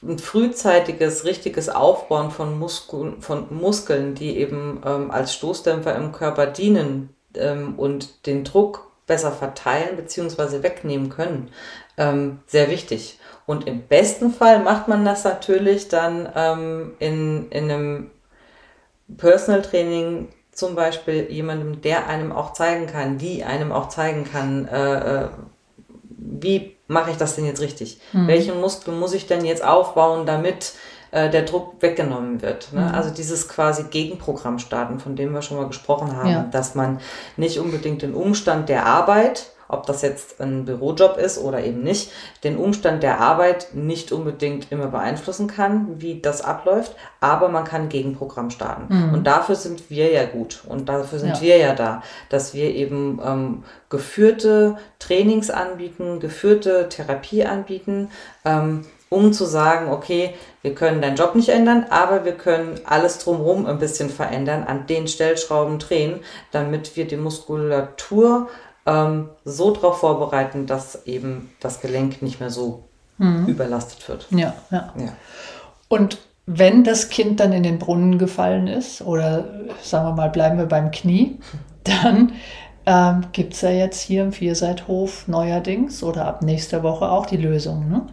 ein 0.02 0.20
frühzeitiges, 0.20 1.26
richtiges 1.26 1.70
Aufbauen 1.70 2.32
von, 2.32 2.58
Muskeln, 2.58 3.22
von 3.22 3.48
Muskeln, 3.50 4.16
die 4.16 4.38
eben 4.38 4.82
ähm, 4.86 5.12
als 5.12 5.34
Stoßdämpfer 5.34 5.96
im 5.96 6.12
Körper 6.12 6.48
dienen 6.48 7.14
ähm, 7.36 7.76
und 7.78 8.26
den 8.26 8.44
Druck 8.44 8.92
besser 9.08 9.32
verteilen 9.32 9.96
bzw. 9.96 10.64
wegnehmen 10.64 11.10
können, 11.10 11.50
ähm, 11.98 12.40
sehr 12.48 12.70
wichtig. 12.70 13.20
Und 13.48 13.66
im 13.66 13.82
besten 13.82 14.32
Fall 14.32 14.60
macht 14.60 14.88
man 14.88 15.04
das 15.06 15.24
natürlich 15.24 15.88
dann 15.88 16.30
ähm, 16.36 16.94
in, 17.00 17.50
in 17.50 17.72
einem 17.72 18.12
Personal 19.18 19.62
Training 19.64 20.28
zum 20.52 20.76
Beispiel 20.76 21.32
jemandem, 21.32 21.82
der 21.82 22.08
einem 22.08 22.32
auch 22.34 22.52
zeigen 22.54 22.88
kann, 22.88 23.18
die 23.18 23.44
einem 23.46 23.72
auch 23.72 23.88
zeigen 23.90 24.26
kann, 24.26 24.68
äh, 24.68 25.24
äh, 25.24 25.28
wie 26.10 26.76
mache 26.88 27.12
ich 27.12 27.18
das 27.18 27.36
denn 27.36 27.46
jetzt 27.46 27.62
richtig? 27.62 28.00
Welchen 28.12 28.60
Muskel 28.60 28.94
muss 28.94 29.14
ich 29.14 29.28
denn 29.28 29.46
jetzt 29.46 29.64
aufbauen, 29.64 30.26
damit 30.26 30.74
äh, 31.12 31.30
der 31.30 31.44
Druck 31.44 31.82
weggenommen 31.82 32.42
wird? 32.42 32.74
Ne? 32.74 32.94
Also 32.94 33.12
dieses 33.12 33.48
quasi 33.48 33.84
Gegenprogramm 33.84 34.60
starten, 34.60 35.00
von 35.00 35.16
dem 35.16 35.34
wir 35.34 35.42
schon 35.42 35.58
mal 35.58 35.68
gesprochen 35.68 36.16
haben, 36.18 36.30
Ja. 36.30 36.48
dass 36.52 36.76
man 36.76 37.00
nicht 37.38 37.60
unbedingt 37.60 38.02
den 38.02 38.14
Umstand 38.14 38.68
der 38.68 38.86
Arbeit, 38.86 39.52
ob 39.70 39.86
das 39.86 40.02
jetzt 40.02 40.40
ein 40.42 40.66
Bürojob 40.66 41.18
ist 41.18 41.38
oder 41.38 41.64
eben 41.64 41.82
nicht, 41.84 42.12
den 42.44 42.58
Umstand 42.58 43.04
der 43.04 43.20
Arbeit 43.20 43.68
nicht 43.74 44.12
unbedingt 44.12 44.72
immer 44.72 44.88
beeinflussen 44.88 45.48
kann, 45.48 46.02
wie 46.02 46.22
das 46.22 46.42
abläuft, 46.42 46.96
aber 47.20 47.50
man 47.50 47.64
kann 47.66 47.84
ein 47.84 47.90
Gegenprogramm 47.90 48.50
starten. 48.50 49.14
Und 49.14 49.26
dafür 49.26 49.56
sind 49.56 49.90
wir 49.90 50.12
ja 50.12 50.26
gut 50.26 50.64
und 50.68 50.88
dafür 50.90 51.20
sind 51.20 51.36
Ja. 51.36 51.42
wir 51.42 51.58
ja 51.58 51.76
da, 51.76 52.02
dass 52.30 52.54
wir 52.54 52.74
eben 52.74 53.20
ähm, 53.26 53.64
geführte 53.90 54.78
Trainings 55.00 55.50
anbieten, 55.50 56.20
geführte 56.20 56.88
Therapie 56.90 57.46
anbieten, 57.46 58.10
ähm, 58.46 58.86
um 59.10 59.32
zu 59.32 59.46
sagen, 59.46 59.90
okay, 59.90 60.34
wir 60.62 60.76
können 60.76 61.02
deinen 61.02 61.16
Job 61.16 61.34
nicht 61.36 61.48
ändern, 61.50 61.86
aber 61.90 62.26
wir 62.26 62.34
können 62.34 62.80
alles 62.86 63.20
drumherum 63.20 63.66
ein 63.66 63.80
bisschen 63.80 64.10
verändern, 64.10 64.66
an 64.68 64.86
den 64.86 65.08
Stellschrauben 65.08 65.80
drehen, 65.80 66.20
damit 66.52 66.98
wir 66.98 67.08
die 67.08 67.16
Muskulatur 67.16 68.48
ähm, 68.88 69.30
so 69.46 69.72
darauf 69.72 70.00
vorbereiten, 70.00 70.66
dass 70.66 71.06
eben 71.06 71.52
das 71.60 71.82
Gelenk 71.82 72.22
nicht 72.22 72.40
mehr 72.40 72.50
so 72.50 72.84
überlastet 73.20 74.08
wird. 74.08 74.28
Ja, 74.30 74.54
ja. 74.70 74.94
Ja. 74.96 75.14
Und 75.88 76.20
wenn 76.46 76.84
das 76.84 77.10
Kind 77.10 77.40
dann 77.40 77.52
in 77.52 77.64
den 77.64 77.80
Brunnen 77.80 78.20
gefallen 78.20 78.68
ist, 78.68 79.02
oder 79.02 79.46
sagen 79.82 80.08
wir 80.08 80.14
mal, 80.14 80.30
bleiben 80.30 80.58
wir 80.58 80.68
beim 80.68 80.92
Knie, 80.92 81.40
dann 81.84 82.34
ähm, 82.86 83.26
gibt 83.34 83.54
es 83.54 83.62
ja 83.62 83.70
jetzt 83.70 84.02
hier 84.02 84.24
im 84.24 84.32
Vierseithof 84.32 85.28
neuerdings 85.28 86.04
oder 86.04 86.26
ab 86.26 86.42
nächster 86.42 86.84
Woche 86.84 87.10
auch 87.10 87.26
die 87.26 87.38
Lösung. 87.38 87.90
Ne? 87.90 88.08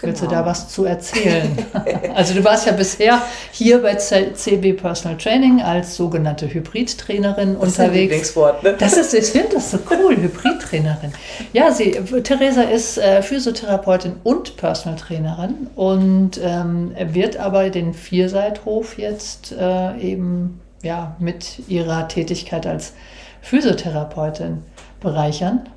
Willst 0.00 0.22
du 0.22 0.26
da 0.26 0.40
genau. 0.40 0.46
was 0.46 0.68
zu 0.68 0.84
erzählen? 0.84 1.56
also 2.14 2.34
du 2.34 2.44
warst 2.44 2.66
ja 2.66 2.72
bisher 2.72 3.22
hier 3.50 3.80
bei 3.80 3.94
CB 3.94 4.74
Personal 4.74 5.16
Training 5.16 5.62
als 5.62 5.96
sogenannte 5.96 6.52
Hybridtrainerin 6.52 7.56
das 7.58 7.78
unterwegs. 7.78 8.30
Ist 8.30 8.36
ein 8.36 8.54
ne? 8.62 8.74
Das 8.78 8.96
ist, 8.96 9.14
ich 9.14 9.26
finde 9.26 9.54
das 9.54 9.70
so 9.70 9.78
cool, 9.90 10.16
Hybridtrainerin. 10.16 11.12
Ja, 11.52 11.72
sie, 11.72 11.92
Theresa 12.22 12.62
ist 12.62 12.98
äh, 12.98 13.22
Physiotherapeutin 13.22 14.16
und 14.22 14.56
Personal 14.56 14.98
Trainerin 14.98 15.68
und 15.74 16.40
ähm, 16.42 16.92
wird 16.98 17.38
aber 17.38 17.70
den 17.70 17.94
Vierseithof 17.94 18.98
jetzt 18.98 19.52
äh, 19.52 19.96
eben 19.98 20.60
ja, 20.82 21.16
mit 21.18 21.62
ihrer 21.68 22.08
Tätigkeit 22.08 22.66
als 22.66 22.92
Physiotherapeutin 23.40 24.62
bereichern. 25.00 25.68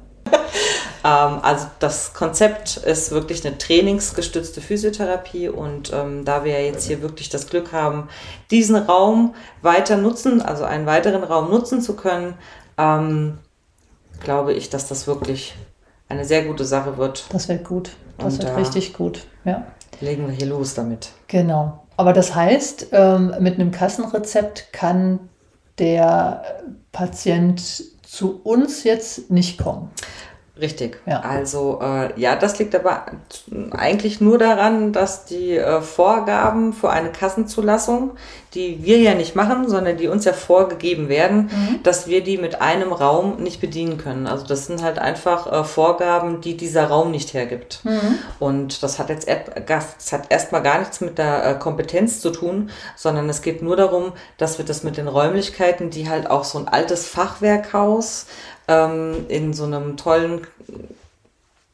Ähm, 1.03 1.39
also 1.41 1.67
das 1.79 2.13
Konzept 2.13 2.77
ist 2.77 3.11
wirklich 3.11 3.45
eine 3.45 3.57
trainingsgestützte 3.57 4.61
Physiotherapie 4.61 5.49
und 5.49 5.91
ähm, 5.93 6.25
da 6.25 6.43
wir 6.43 6.63
jetzt 6.65 6.87
hier 6.87 7.01
wirklich 7.01 7.29
das 7.29 7.47
Glück 7.47 7.71
haben, 7.71 8.09
diesen 8.51 8.75
Raum 8.75 9.35
weiter 9.61 9.97
nutzen, 9.97 10.41
also 10.41 10.63
einen 10.63 10.85
weiteren 10.85 11.23
Raum 11.23 11.49
nutzen 11.49 11.81
zu 11.81 11.95
können, 11.95 12.35
ähm, 12.77 13.37
glaube 14.19 14.53
ich, 14.53 14.69
dass 14.69 14.87
das 14.87 15.07
wirklich 15.07 15.55
eine 16.09 16.25
sehr 16.25 16.43
gute 16.45 16.65
Sache 16.65 16.97
wird. 16.97 17.25
Das 17.31 17.47
wird 17.47 17.63
gut. 17.63 17.91
Das 18.17 18.35
und 18.35 18.43
wird 18.43 18.57
richtig 18.57 18.93
gut. 18.93 19.25
Ja. 19.45 19.67
Legen 20.01 20.27
wir 20.27 20.33
hier 20.33 20.47
los 20.47 20.73
damit. 20.73 21.11
Genau. 21.27 21.85
Aber 21.97 22.13
das 22.13 22.33
heißt, 22.33 22.87
ähm, 22.91 23.35
mit 23.39 23.55
einem 23.55 23.71
Kassenrezept 23.71 24.71
kann 24.71 25.29
der 25.77 26.43
Patient 26.91 27.61
zu 28.03 28.41
uns 28.43 28.83
jetzt 28.83 29.29
nicht 29.29 29.57
kommen. 29.59 29.91
Richtig. 30.61 31.01
Ja. 31.05 31.21
Also 31.21 31.79
äh, 31.81 32.19
ja, 32.19 32.35
das 32.35 32.59
liegt 32.59 32.75
aber 32.75 33.05
eigentlich 33.71 34.19
nur 34.19 34.37
daran, 34.37 34.91
dass 34.91 35.25
die 35.25 35.55
äh, 35.55 35.81
Vorgaben 35.81 36.73
für 36.73 36.89
eine 36.89 37.11
Kassenzulassung, 37.11 38.11
die 38.53 38.83
wir 38.83 38.97
ja 38.97 39.13
nicht 39.13 39.35
machen, 39.35 39.69
sondern 39.69 39.97
die 39.97 40.07
uns 40.07 40.25
ja 40.25 40.33
vorgegeben 40.33 41.07
werden, 41.07 41.49
mhm. 41.51 41.83
dass 41.83 42.07
wir 42.07 42.23
die 42.23 42.37
mit 42.37 42.61
einem 42.61 42.91
Raum 42.91 43.41
nicht 43.41 43.61
bedienen 43.61 43.97
können. 43.97 44.27
Also 44.27 44.45
das 44.45 44.65
sind 44.65 44.81
halt 44.81 44.99
einfach 44.99 45.51
äh, 45.51 45.63
Vorgaben, 45.63 46.41
die 46.41 46.57
dieser 46.57 46.87
Raum 46.87 47.11
nicht 47.11 47.33
hergibt. 47.33 47.81
Mhm. 47.83 48.19
Und 48.39 48.83
das 48.83 48.99
hat 48.99 49.09
jetzt 49.09 49.29
das 49.67 50.11
hat 50.11 50.23
erstmal 50.29 50.63
gar 50.63 50.79
nichts 50.79 50.99
mit 50.99 51.17
der 51.17 51.45
äh, 51.45 51.53
Kompetenz 51.55 52.19
zu 52.19 52.31
tun, 52.31 52.69
sondern 52.95 53.29
es 53.29 53.41
geht 53.41 53.61
nur 53.61 53.75
darum, 53.75 54.13
dass 54.37 54.57
wir 54.57 54.65
das 54.65 54.83
mit 54.83 54.97
den 54.97 55.07
Räumlichkeiten, 55.07 55.89
die 55.89 56.09
halt 56.09 56.29
auch 56.29 56.43
so 56.43 56.57
ein 56.57 56.67
altes 56.67 57.07
Fachwerkhaus 57.07 58.25
ähm, 58.69 59.25
in 59.27 59.51
so 59.53 59.65
einem 59.65 59.97
tollen 59.97 60.47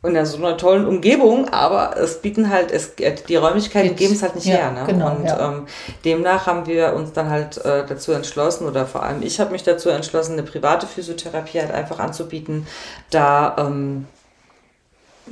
in 0.04 0.26
so 0.26 0.38
einer 0.38 0.56
tollen 0.56 0.86
Umgebung, 0.86 1.50
aber 1.50 1.98
es 1.98 2.22
bieten 2.22 2.50
halt, 2.52 2.72
es, 2.72 2.94
die 2.96 3.36
Räumlichkeiten 3.36 3.96
geben 3.96 4.14
es 4.14 4.22
halt 4.22 4.36
nicht 4.36 4.46
ja, 4.46 4.56
her. 4.56 4.72
Ne? 4.72 4.84
Genau, 4.86 5.16
und 5.16 5.26
ja. 5.26 5.52
ähm, 5.52 5.66
demnach 6.04 6.46
haben 6.46 6.68
wir 6.68 6.94
uns 6.94 7.12
dann 7.14 7.30
halt 7.30 7.58
äh, 7.66 7.84
dazu 7.88 8.12
entschlossen, 8.12 8.68
oder 8.68 8.86
vor 8.86 9.04
allem 9.04 9.24
ich 9.24 9.40
habe 9.40 9.52
mich 9.52 9.64
dazu 9.64 9.90
entschlossen, 9.90 10.34
eine 10.34 10.44
private 10.44 10.86
Physiotherapie 10.86 11.60
halt 11.60 11.72
einfach 11.72 12.00
anzubieten, 12.00 12.68
da 13.10 13.56
ähm, 13.58 14.08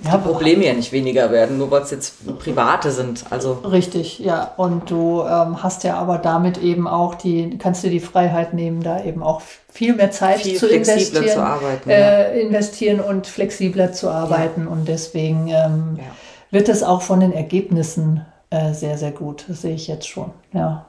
ja, 0.04 0.18
die 0.18 0.28
Probleme 0.28 0.66
ja 0.66 0.74
nicht 0.74 0.92
weniger 0.92 1.32
werden, 1.32 1.58
nur 1.58 1.70
weil 1.70 1.84
es 1.84 1.92
jetzt 1.92 2.40
private 2.40 2.92
sind. 2.92 3.26
Also 3.30 3.54
richtig, 3.54 4.20
ja. 4.20 4.54
Und 4.58 4.90
du 4.90 5.22
ähm, 5.22 5.62
hast 5.62 5.84
ja 5.84 5.98
aber 5.98 6.18
damit 6.18 6.58
eben 6.58 6.88
auch 6.88 7.16
die, 7.16 7.58
kannst 7.60 7.84
du 7.84 7.90
die 7.90 8.00
Freiheit 8.00 8.54
nehmen, 8.54 8.82
da 8.82 9.04
eben 9.04 9.22
auch 9.22 9.42
viel 9.70 9.96
mehr 9.96 10.12
Zeit 10.12 10.42
viel 10.42 10.58
zu 10.58 10.68
investieren, 10.68 11.28
zu 11.28 11.44
arbeiten, 11.44 11.90
äh, 11.90 12.00
ja. 12.00 12.42
investieren 12.42 13.02
und 13.02 13.28
flexibler 13.28 13.92
zu 13.94 14.10
arbeiten. 14.10 14.64
Ja. 14.64 14.72
Und 14.72 14.88
deswegen 14.88 15.48
ähm, 15.48 15.98
ja. 15.98 16.04
wird 16.50 16.70
es 16.70 16.82
auch 16.82 17.04
von 17.04 17.20
den 17.20 17.32
Ergebnissen 17.32 18.26
äh, 18.50 18.74
sehr, 18.74 18.98
sehr 18.98 19.12
gut. 19.12 19.46
Das 19.48 19.62
sehe 19.62 19.76
ich 19.76 19.88
jetzt 19.88 20.08
schon. 20.08 20.32
Ja. 20.54 20.86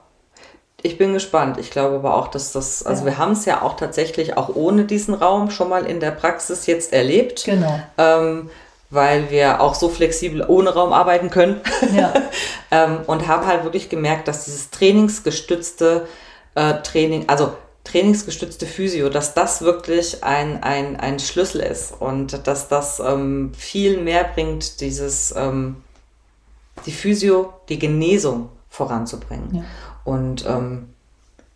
Ich 0.83 0.99
bin 0.99 1.15
gespannt. 1.15 1.57
Ich 1.59 1.71
glaube 1.71 1.97
aber 1.97 2.15
auch, 2.15 2.29
dass 2.29 2.53
das, 2.53 2.85
also 2.85 3.07
wir 3.07 3.17
haben 3.17 3.33
es 3.33 3.47
ja 3.47 3.63
auch 3.63 3.75
tatsächlich 3.75 4.37
auch 4.37 4.55
ohne 4.55 4.85
diesen 4.85 5.15
Raum 5.15 5.51
schon 5.51 5.71
mal 5.71 5.87
in 5.87 5.99
der 5.99 6.11
Praxis 6.11 6.67
jetzt 6.67 6.93
erlebt. 6.93 7.45
Genau. 7.47 7.81
Ähm, 7.97 8.51
weil 8.91 9.31
wir 9.31 9.61
auch 9.61 9.75
so 9.75 9.89
flexibel 9.89 10.45
ohne 10.47 10.71
Raum 10.71 10.93
arbeiten 10.93 11.31
können. 11.31 11.61
Ja. 11.95 12.13
ähm, 12.71 12.99
und 13.07 13.27
haben 13.27 13.47
halt 13.47 13.65
wirklich 13.65 13.89
gemerkt, 13.89 14.29
dass 14.29 14.45
dieses 14.45 14.71
trainingsgestützte 14.71 16.07
äh, 16.55 16.75
Training, 16.83 17.25
also 17.29 17.55
trainingsgestützte 17.85 18.67
Physio, 18.67 19.11
dass 19.11 19.35
das 19.35 19.63
wirklich 19.63 20.25
ein, 20.25 20.63
ein, 20.63 20.99
ein 20.99 21.19
Schlüssel 21.19 21.61
ist 21.61 21.95
und 22.01 22.47
dass 22.47 22.69
das 22.69 23.01
ähm, 23.01 23.53
viel 23.57 24.01
mehr 24.01 24.25
bringt, 24.25 24.81
dieses 24.81 25.35
ähm, 25.37 25.77
die 26.87 26.93
Physio, 26.93 27.53
die 27.69 27.79
Genesung 27.79 28.49
voranzubringen. 28.69 29.57
Ja. 29.57 29.65
Und 30.05 30.45
ähm, 30.47 30.94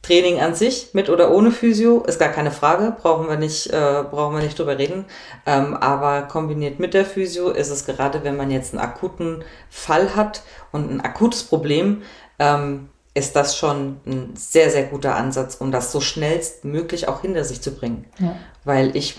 Training 0.08 0.40
an 0.40 0.54
sich, 0.54 0.94
mit 0.94 1.10
oder 1.10 1.30
ohne 1.30 1.50
Physio, 1.50 2.02
ist 2.02 2.18
gar 2.18 2.30
keine 2.30 2.50
Frage, 2.50 2.96
brauchen 2.98 3.28
wir 3.28 3.36
nicht, 3.36 3.66
äh, 3.66 4.04
brauchen 4.10 4.34
wir 4.34 4.42
nicht 4.42 4.58
drüber 4.58 4.78
reden. 4.78 5.04
Ähm, 5.44 5.74
aber 5.74 6.22
kombiniert 6.22 6.80
mit 6.80 6.94
der 6.94 7.04
Physio 7.04 7.50
ist 7.50 7.68
es 7.68 7.84
gerade, 7.84 8.24
wenn 8.24 8.36
man 8.36 8.50
jetzt 8.50 8.72
einen 8.72 8.82
akuten 8.82 9.44
Fall 9.68 10.16
hat 10.16 10.42
und 10.72 10.90
ein 10.90 11.02
akutes 11.02 11.44
Problem, 11.44 12.02
ähm, 12.38 12.88
ist 13.12 13.36
das 13.36 13.58
schon 13.58 14.00
ein 14.06 14.34
sehr, 14.34 14.70
sehr 14.70 14.84
guter 14.84 15.14
Ansatz, 15.14 15.56
um 15.56 15.70
das 15.70 15.92
so 15.92 16.00
schnellstmöglich 16.00 17.06
auch 17.08 17.20
hinter 17.20 17.44
sich 17.44 17.60
zu 17.60 17.72
bringen. 17.72 18.06
Ja. 18.18 18.36
Weil 18.64 18.96
ich 18.96 19.16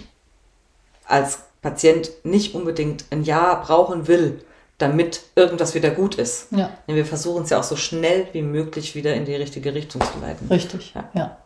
als 1.05 1.39
Patient 1.61 2.09
nicht 2.23 2.55
unbedingt 2.55 3.05
ein 3.11 3.23
Jahr 3.23 3.61
brauchen 3.61 4.07
will, 4.07 4.43
damit 4.79 5.21
irgendwas 5.35 5.75
wieder 5.75 5.91
gut 5.91 6.15
ist. 6.15 6.47
Ja. 6.51 6.71
Wir 6.87 7.05
versuchen 7.05 7.43
es 7.43 7.51
ja 7.51 7.59
auch 7.59 7.63
so 7.63 7.75
schnell 7.75 8.27
wie 8.31 8.41
möglich 8.41 8.95
wieder 8.95 9.13
in 9.13 9.25
die 9.25 9.35
richtige 9.35 9.75
Richtung 9.75 10.01
zu 10.01 10.19
leiten. 10.19 10.47
Richtig, 10.49 10.93
ja. 10.95 11.09
ja. 11.13 11.37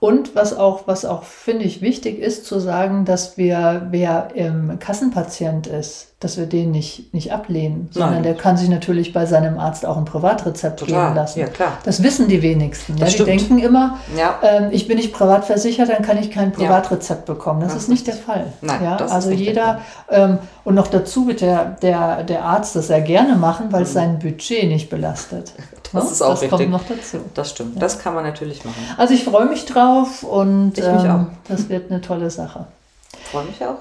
Und 0.00 0.34
was 0.34 0.56
auch, 0.56 0.86
was 0.86 1.04
auch 1.04 1.24
finde 1.24 1.66
ich 1.66 1.82
wichtig 1.82 2.18
ist, 2.18 2.46
zu 2.46 2.58
sagen, 2.58 3.04
dass 3.04 3.36
wir, 3.36 3.88
wer 3.90 4.28
im 4.34 4.78
Kassenpatient 4.78 5.66
ist, 5.66 6.08
dass 6.20 6.38
wir 6.38 6.46
den 6.46 6.70
nicht, 6.70 7.12
nicht 7.12 7.32
ablehnen, 7.32 7.88
sondern 7.92 8.14
Nein. 8.14 8.22
der 8.22 8.34
kann 8.34 8.56
sich 8.56 8.70
natürlich 8.70 9.12
bei 9.12 9.26
seinem 9.26 9.58
Arzt 9.58 9.84
auch 9.84 9.98
ein 9.98 10.06
Privatrezept 10.06 10.80
Total. 10.80 11.04
geben 11.04 11.16
lassen. 11.16 11.40
Ja, 11.40 11.46
klar. 11.48 11.72
Das 11.84 12.02
wissen 12.02 12.28
die 12.28 12.40
wenigsten. 12.40 12.96
Ja? 12.96 13.06
Die 13.06 13.24
denken 13.24 13.58
immer, 13.58 13.98
ja. 14.16 14.38
ähm, 14.42 14.68
ich 14.70 14.88
bin 14.88 14.96
nicht 14.96 15.12
privat 15.12 15.44
versichert, 15.44 15.90
dann 15.90 16.02
kann 16.02 16.16
ich 16.16 16.30
kein 16.30 16.52
Privatrezept 16.52 17.28
ja. 17.28 17.34
bekommen. 17.34 17.60
Das, 17.60 17.74
das 17.74 17.82
ist 17.82 17.88
nicht 17.90 18.06
der 18.06 18.14
Fall. 18.14 18.52
Nein, 18.62 18.82
ja? 18.82 18.96
Also 18.96 19.30
jeder, 19.30 19.82
ähm, 20.10 20.38
und 20.64 20.74
noch 20.74 20.88
dazu 20.88 21.26
wird 21.26 21.42
der, 21.42 21.76
der, 21.82 22.22
der 22.24 22.44
Arzt 22.44 22.74
das 22.74 22.86
sehr 22.86 23.02
gerne 23.02 23.36
machen, 23.36 23.66
weil 23.70 23.82
es 23.82 23.90
mhm. 23.90 23.94
sein 23.94 24.18
Budget 24.18 24.64
nicht 24.64 24.88
belastet. 24.88 25.52
Das 25.92 26.04
no? 26.04 26.10
ist 26.10 26.22
auch 26.22 26.30
das 26.30 26.42
richtig. 26.42 26.58
kommt 26.58 26.70
noch 26.70 26.86
dazu. 26.86 27.18
Das 27.34 27.50
stimmt. 27.50 27.80
Das 27.80 27.98
kann 27.98 28.14
man 28.14 28.24
natürlich 28.24 28.64
machen. 28.64 28.82
Also 28.96 29.14
ich 29.14 29.24
freue 29.24 29.46
mich 29.46 29.66
drauf 29.66 30.22
und 30.22 30.78
ähm, 30.78 31.28
das 31.48 31.68
wird 31.68 31.90
eine 31.90 32.00
tolle 32.00 32.30
Sache. 32.30 32.66
Freue 33.30 33.44
mich 33.44 33.64
auch. 33.64 33.78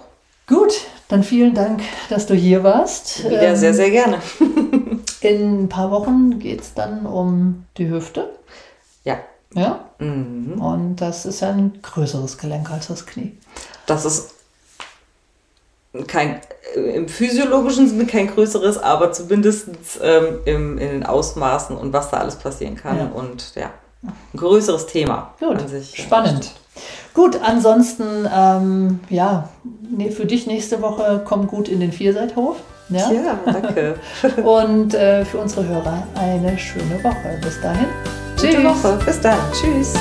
Gut, 0.48 0.74
dann 1.10 1.24
vielen 1.24 1.54
Dank, 1.54 1.82
dass 2.10 2.26
du 2.26 2.34
hier 2.34 2.64
warst. 2.64 3.20
Ja, 3.20 3.42
ähm, 3.42 3.56
sehr, 3.56 3.74
sehr 3.74 3.92
gerne. 3.92 4.18
in 5.22 5.64
ein 5.64 5.70
paar 5.70 5.92
Wochen 5.92 6.40
geht 6.40 6.62
es 6.62 6.74
dann 6.74 7.06
um 7.06 7.66
die 7.78 7.88
Hüfte. 7.88 8.30
Ja. 9.04 9.20
Ja. 9.54 9.80
Mhm. 10.00 10.60
Und 10.60 10.96
das 10.98 11.26
ist 11.26 11.44
ein 11.44 11.80
größeres 11.82 12.38
Gelenk 12.40 12.72
als 12.72 12.88
das 12.88 13.06
Knie. 13.06 13.38
Das 13.86 14.06
ist 14.06 14.32
kein, 16.08 16.42
äh, 16.76 16.80
im 16.80 17.08
physiologischen 17.08 17.88
Sinne 17.88 18.06
kein 18.06 18.28
größeres, 18.28 18.78
aber 18.78 19.12
zumindest 19.12 19.70
ähm, 20.02 20.40
im, 20.46 20.78
in 20.78 20.90
den 20.90 21.06
Ausmaßen 21.06 21.76
und 21.76 21.94
was 21.94 22.12
da 22.12 22.18
alles 22.18 22.36
passieren 22.36 22.76
kann. 22.76 22.98
Ja. 22.98 23.12
Und 23.14 23.56
ja, 23.56 23.72
ein 24.04 24.38
größeres 24.38 24.86
Thema. 24.88 25.34
Gut, 25.40 25.68
sich, 25.70 25.96
spannend. 25.96 26.52
Gut, 27.14 27.40
ansonsten, 27.44 28.28
ähm, 28.34 29.00
ja, 29.10 29.50
für 30.12 30.26
dich 30.26 30.48
nächste 30.48 30.82
Woche 30.82 31.22
komm 31.26 31.48
gut 31.48 31.68
in 31.68 31.80
den 31.80 31.92
Vierseithof. 31.92 32.58
Ja, 32.90 33.12
ja 33.12 33.40
danke. 33.46 33.96
Und 34.44 34.94
äh, 34.94 35.26
für 35.26 35.38
unsere 35.40 35.68
Hörer 35.68 36.08
eine 36.16 36.58
schöne 36.58 37.04
Woche. 37.04 37.40
Bis 37.42 37.60
dahin. 37.62 37.88
Gute 38.36 38.64
Woche. 38.64 39.00
Bis 39.06 39.20
dann. 39.22 39.38
Tschüss. 39.54 39.94